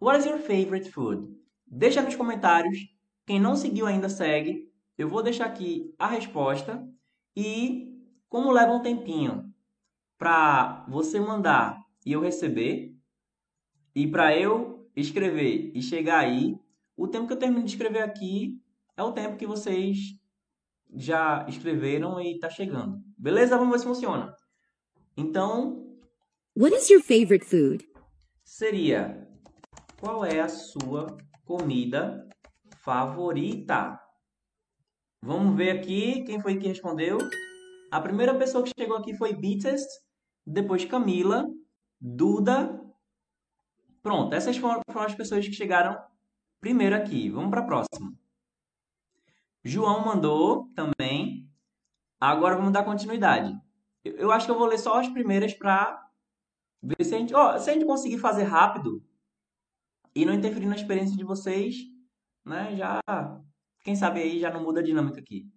[0.00, 1.26] What is your favorite food?
[1.66, 2.78] Deixa nos comentários.
[3.26, 4.70] Quem não seguiu ainda, segue.
[4.96, 6.88] Eu vou deixar aqui a resposta.
[7.36, 9.52] E como leva um tempinho
[10.16, 12.94] para você mandar e eu receber,
[13.92, 16.56] e para eu escrever e chegar aí,
[16.96, 18.62] o tempo que eu termino de escrever aqui
[18.96, 20.16] é o tempo que vocês
[20.94, 23.02] já escreveram e está chegando.
[23.18, 23.58] Beleza?
[23.58, 24.32] Vamos ver se funciona.
[25.16, 25.84] Então.
[26.54, 27.86] What is your favorite food?
[28.44, 29.26] Seria
[29.98, 32.28] qual é a sua comida
[32.78, 33.98] favorita?
[35.22, 37.18] Vamos ver aqui quem foi que respondeu.
[37.90, 39.88] A primeira pessoa que chegou aqui foi Beatest,
[40.46, 41.46] depois Camila,
[42.00, 42.80] Duda.
[44.02, 45.98] Pronto, essas foram, as pessoas que chegaram
[46.60, 47.30] primeiro aqui.
[47.30, 48.12] Vamos para a próxima.
[49.64, 51.50] João mandou também.
[52.20, 53.52] Agora vamos dar continuidade.
[54.16, 56.08] Eu, acho que eu vou ler só as primeiras para
[56.82, 59.02] ver se a gente, oh, se a gente conseguir fazer rápido
[60.14, 61.76] e não interferir na experiência de vocês,
[62.44, 62.76] né?
[62.76, 63.00] Já
[63.82, 65.48] quem sabe aí já não muda a dinâmica aqui.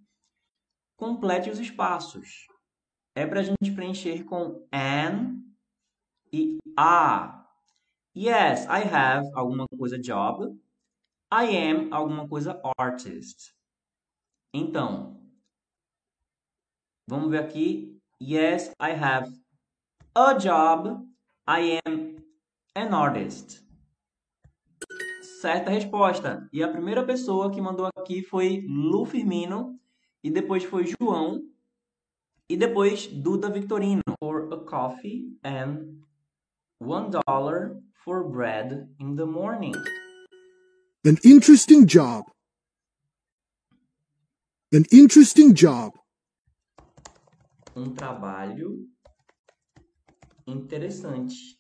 [0.96, 2.48] Complete os espaços.
[3.16, 5.42] É para a gente preencher com an
[6.32, 7.48] e a.
[8.16, 10.60] Yes, I have alguma coisa job.
[11.32, 13.56] I am alguma coisa artist.
[14.54, 15.22] Então,
[17.08, 17.99] vamos ver aqui.
[18.20, 19.32] Yes, I have
[20.14, 21.06] a job.
[21.48, 22.18] I am
[22.76, 23.64] an artist.
[25.42, 26.50] Certa resposta.
[26.52, 29.80] E a primeira pessoa que mandou aqui foi Lu Firmino.
[30.22, 31.42] E depois foi João.
[32.50, 34.04] E depois Duda Victorino.
[34.20, 36.02] For a coffee and
[36.82, 39.74] one dollar for bread in the morning.
[41.06, 42.26] An interesting job.
[44.74, 45.94] An interesting job.
[47.80, 48.86] Um trabalho
[50.46, 51.58] interessante.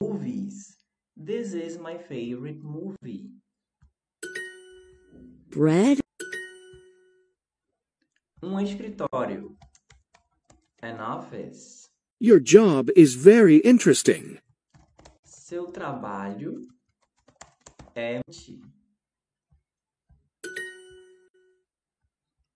[0.00, 0.78] Movies.
[1.16, 3.32] This is my favorite movie.
[5.48, 5.98] Bread?
[8.40, 9.56] Um escritório.
[10.82, 11.90] An office.
[12.20, 14.38] Your job is very interesting.
[15.24, 16.68] Seu trabalho
[17.96, 18.20] é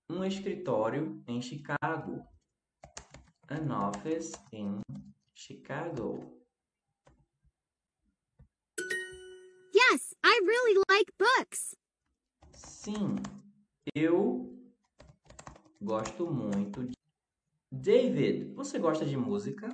[0.09, 2.27] um escritório em Chicago.
[3.49, 4.81] An office in
[5.35, 6.19] Chicago.
[9.75, 11.75] Yes, I really like books.
[12.53, 13.17] Sim,
[13.95, 14.51] eu
[15.81, 16.95] gosto muito de.
[17.71, 19.69] David, você gosta de música?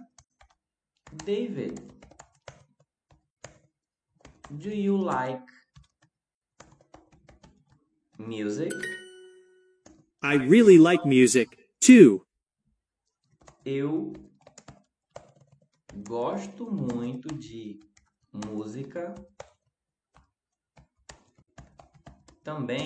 [1.25, 1.75] David,
[4.51, 5.47] do you like
[8.19, 9.00] music?
[10.23, 11.49] I really like music,
[11.81, 12.27] too.
[13.65, 14.13] Eu
[16.07, 17.81] gosto muito de
[18.31, 19.15] música
[22.45, 22.85] também.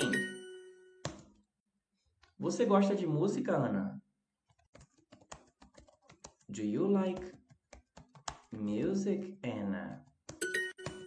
[2.39, 4.01] Você gosta de música, Ana?
[6.49, 7.33] Do you like
[8.53, 10.05] music, Anna?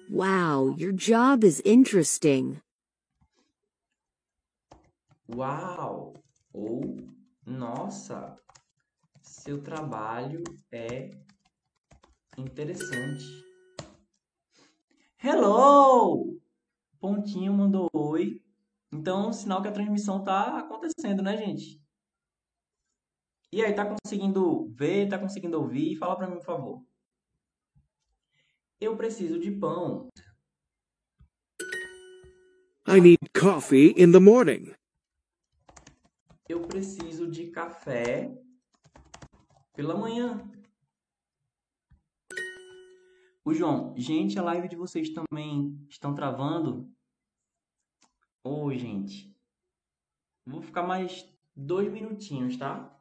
[0.09, 2.61] Wow, your job is interesting.
[5.35, 6.13] Uau!
[6.53, 6.81] Ou
[7.45, 8.37] nossa,
[9.21, 11.11] seu trabalho é
[12.37, 13.25] interessante.
[15.21, 16.39] Hello!
[16.99, 18.41] Pontinho mandou oi.
[18.91, 21.81] Então, sinal que a transmissão tá acontecendo, né, gente?
[23.51, 25.97] E aí, tá conseguindo ver, tá conseguindo ouvir?
[25.97, 26.85] Fala para mim, por favor.
[28.79, 30.07] Eu preciso de pão.
[32.87, 34.73] I need coffee in the morning.
[36.49, 38.33] Eu preciso de café
[39.73, 40.49] pela manhã.
[43.43, 46.89] O João, gente, a live de vocês também estão travando?
[48.43, 49.35] Ô, gente.
[50.45, 52.96] Vou ficar mais dois minutinhos, tá?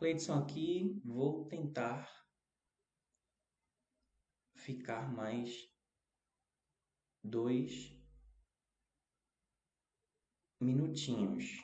[0.00, 2.10] Cleidson aqui, vou tentar
[4.54, 5.70] ficar mais
[7.22, 7.94] dois
[10.58, 11.62] minutinhos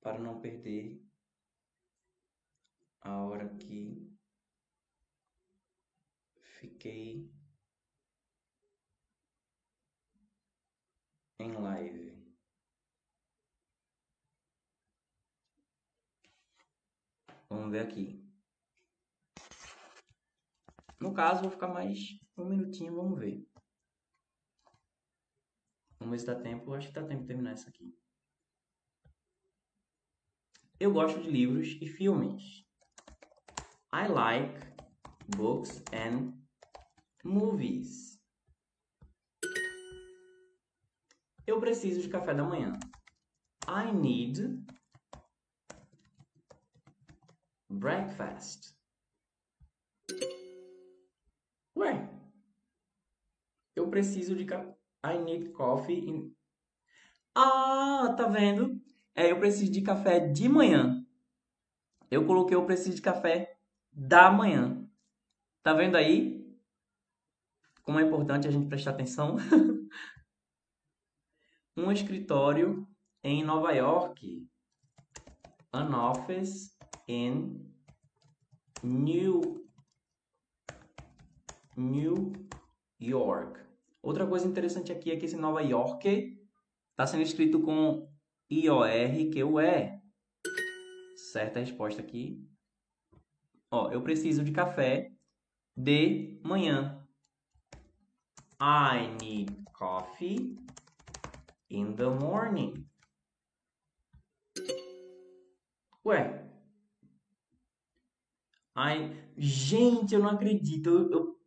[0.00, 1.04] para não perder
[3.00, 4.08] a hora que
[6.60, 7.28] fiquei
[11.40, 12.07] em live.
[17.50, 18.22] Vamos ver aqui.
[21.00, 21.98] No caso, vou ficar mais
[22.36, 23.46] um minutinho, vamos ver.
[25.98, 26.74] Vamos ver se dá tempo.
[26.74, 27.96] Acho que dá tempo de terminar isso aqui.
[30.80, 32.64] Eu gosto de livros e filmes.
[33.92, 34.54] I like
[35.36, 36.34] books and
[37.24, 38.20] movies.
[41.46, 42.78] Eu preciso de café da manhã.
[43.66, 44.64] I need
[47.78, 48.76] breakfast.
[51.76, 52.10] Ué,
[53.76, 54.76] eu preciso de café.
[55.04, 56.08] I need coffee.
[56.08, 56.34] In...
[57.34, 58.82] Ah, tá vendo?
[59.14, 61.06] É, eu preciso de café de manhã.
[62.10, 63.56] Eu coloquei eu preciso de café
[63.92, 64.88] da manhã.
[65.62, 66.44] Tá vendo aí?
[67.82, 69.36] Como é importante a gente prestar atenção.
[71.76, 72.88] um escritório
[73.22, 74.48] em Nova York.
[75.72, 76.76] An office
[77.06, 77.67] in
[78.82, 79.66] New
[81.76, 82.32] New
[83.00, 83.60] York.
[84.02, 86.38] Outra coisa interessante aqui é que esse Nova York
[86.90, 88.08] está sendo escrito com
[88.50, 90.00] I-O-R-Q-U-E.
[91.32, 92.44] Certa resposta aqui.
[93.70, 95.12] Ó, eu preciso de café
[95.76, 97.06] de manhã.
[98.60, 100.56] I need coffee
[101.70, 102.88] in the morning.
[106.04, 106.47] Ué.
[108.80, 110.88] Ai, gente, eu não acredito.
[110.88, 111.38] Eu, eu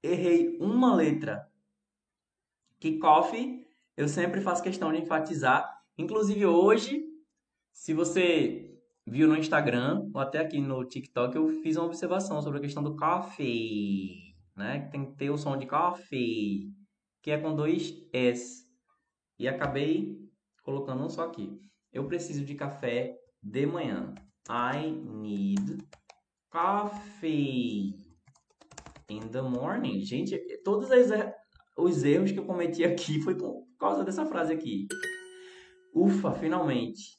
[0.00, 1.44] errei uma letra.
[3.00, 3.66] Coffee,
[3.96, 5.68] eu sempre faço questão de enfatizar.
[5.98, 7.04] Inclusive hoje,
[7.72, 12.60] se você viu no Instagram ou até aqui no TikTok, eu fiz uma observação sobre
[12.60, 14.82] a questão do coffee, né?
[14.82, 16.72] Que tem que ter o som de coffee,
[17.20, 18.64] que é com dois S.
[19.36, 20.16] E acabei
[20.62, 21.60] colocando um só aqui.
[21.92, 24.14] Eu preciso de café de manhã.
[24.48, 25.84] I need
[26.50, 27.94] coffee
[29.08, 30.00] in the morning.
[30.00, 30.88] Gente, todos
[31.76, 34.86] os erros que eu cometi aqui foi por causa dessa frase aqui.
[35.94, 37.18] Ufa, finalmente.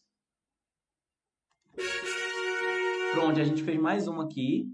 [3.14, 4.68] Pronto, a gente fez mais uma aqui.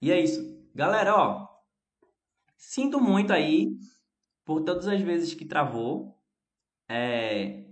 [0.00, 0.40] E é isso.
[0.74, 1.48] Galera, ó.
[2.56, 3.76] Sinto muito aí
[4.44, 6.16] por todas as vezes que travou.
[6.88, 7.65] É,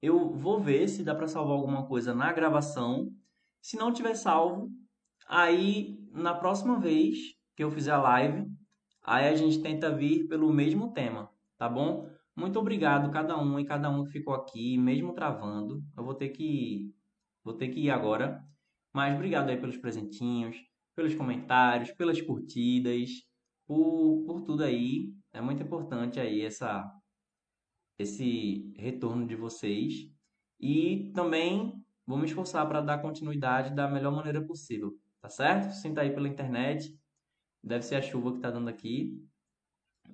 [0.00, 3.10] eu vou ver se dá para salvar alguma coisa na gravação.
[3.60, 4.70] Se não tiver salvo,
[5.28, 7.18] aí na próxima vez
[7.56, 8.46] que eu fizer a live,
[9.02, 12.08] aí a gente tenta vir pelo mesmo tema, tá bom?
[12.36, 15.82] Muito obrigado cada um e cada um que ficou aqui, mesmo travando.
[15.96, 16.94] Eu vou ter que
[17.42, 18.40] vou ter que ir agora,
[18.92, 20.56] mas obrigado aí pelos presentinhos,
[20.94, 23.10] pelos comentários, pelas curtidas,
[23.66, 25.12] por, por tudo aí.
[25.32, 26.84] É muito importante aí essa
[27.98, 30.10] esse retorno de vocês
[30.60, 35.72] e também vou me esforçar para dar continuidade da melhor maneira possível, tá certo?
[35.74, 36.96] Sinta aí pela internet,
[37.62, 39.20] deve ser a chuva que está dando aqui,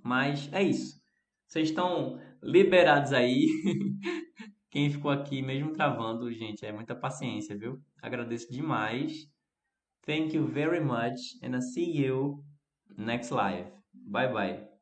[0.03, 1.01] mas é isso.
[1.47, 3.47] Vocês estão liberados aí.
[4.71, 7.81] Quem ficou aqui mesmo travando, gente, é muita paciência, viu?
[8.03, 9.29] Agradeço demais.
[10.05, 12.45] Thank you very much and I'll see you
[12.97, 13.71] next live.
[13.93, 14.74] Bye bye.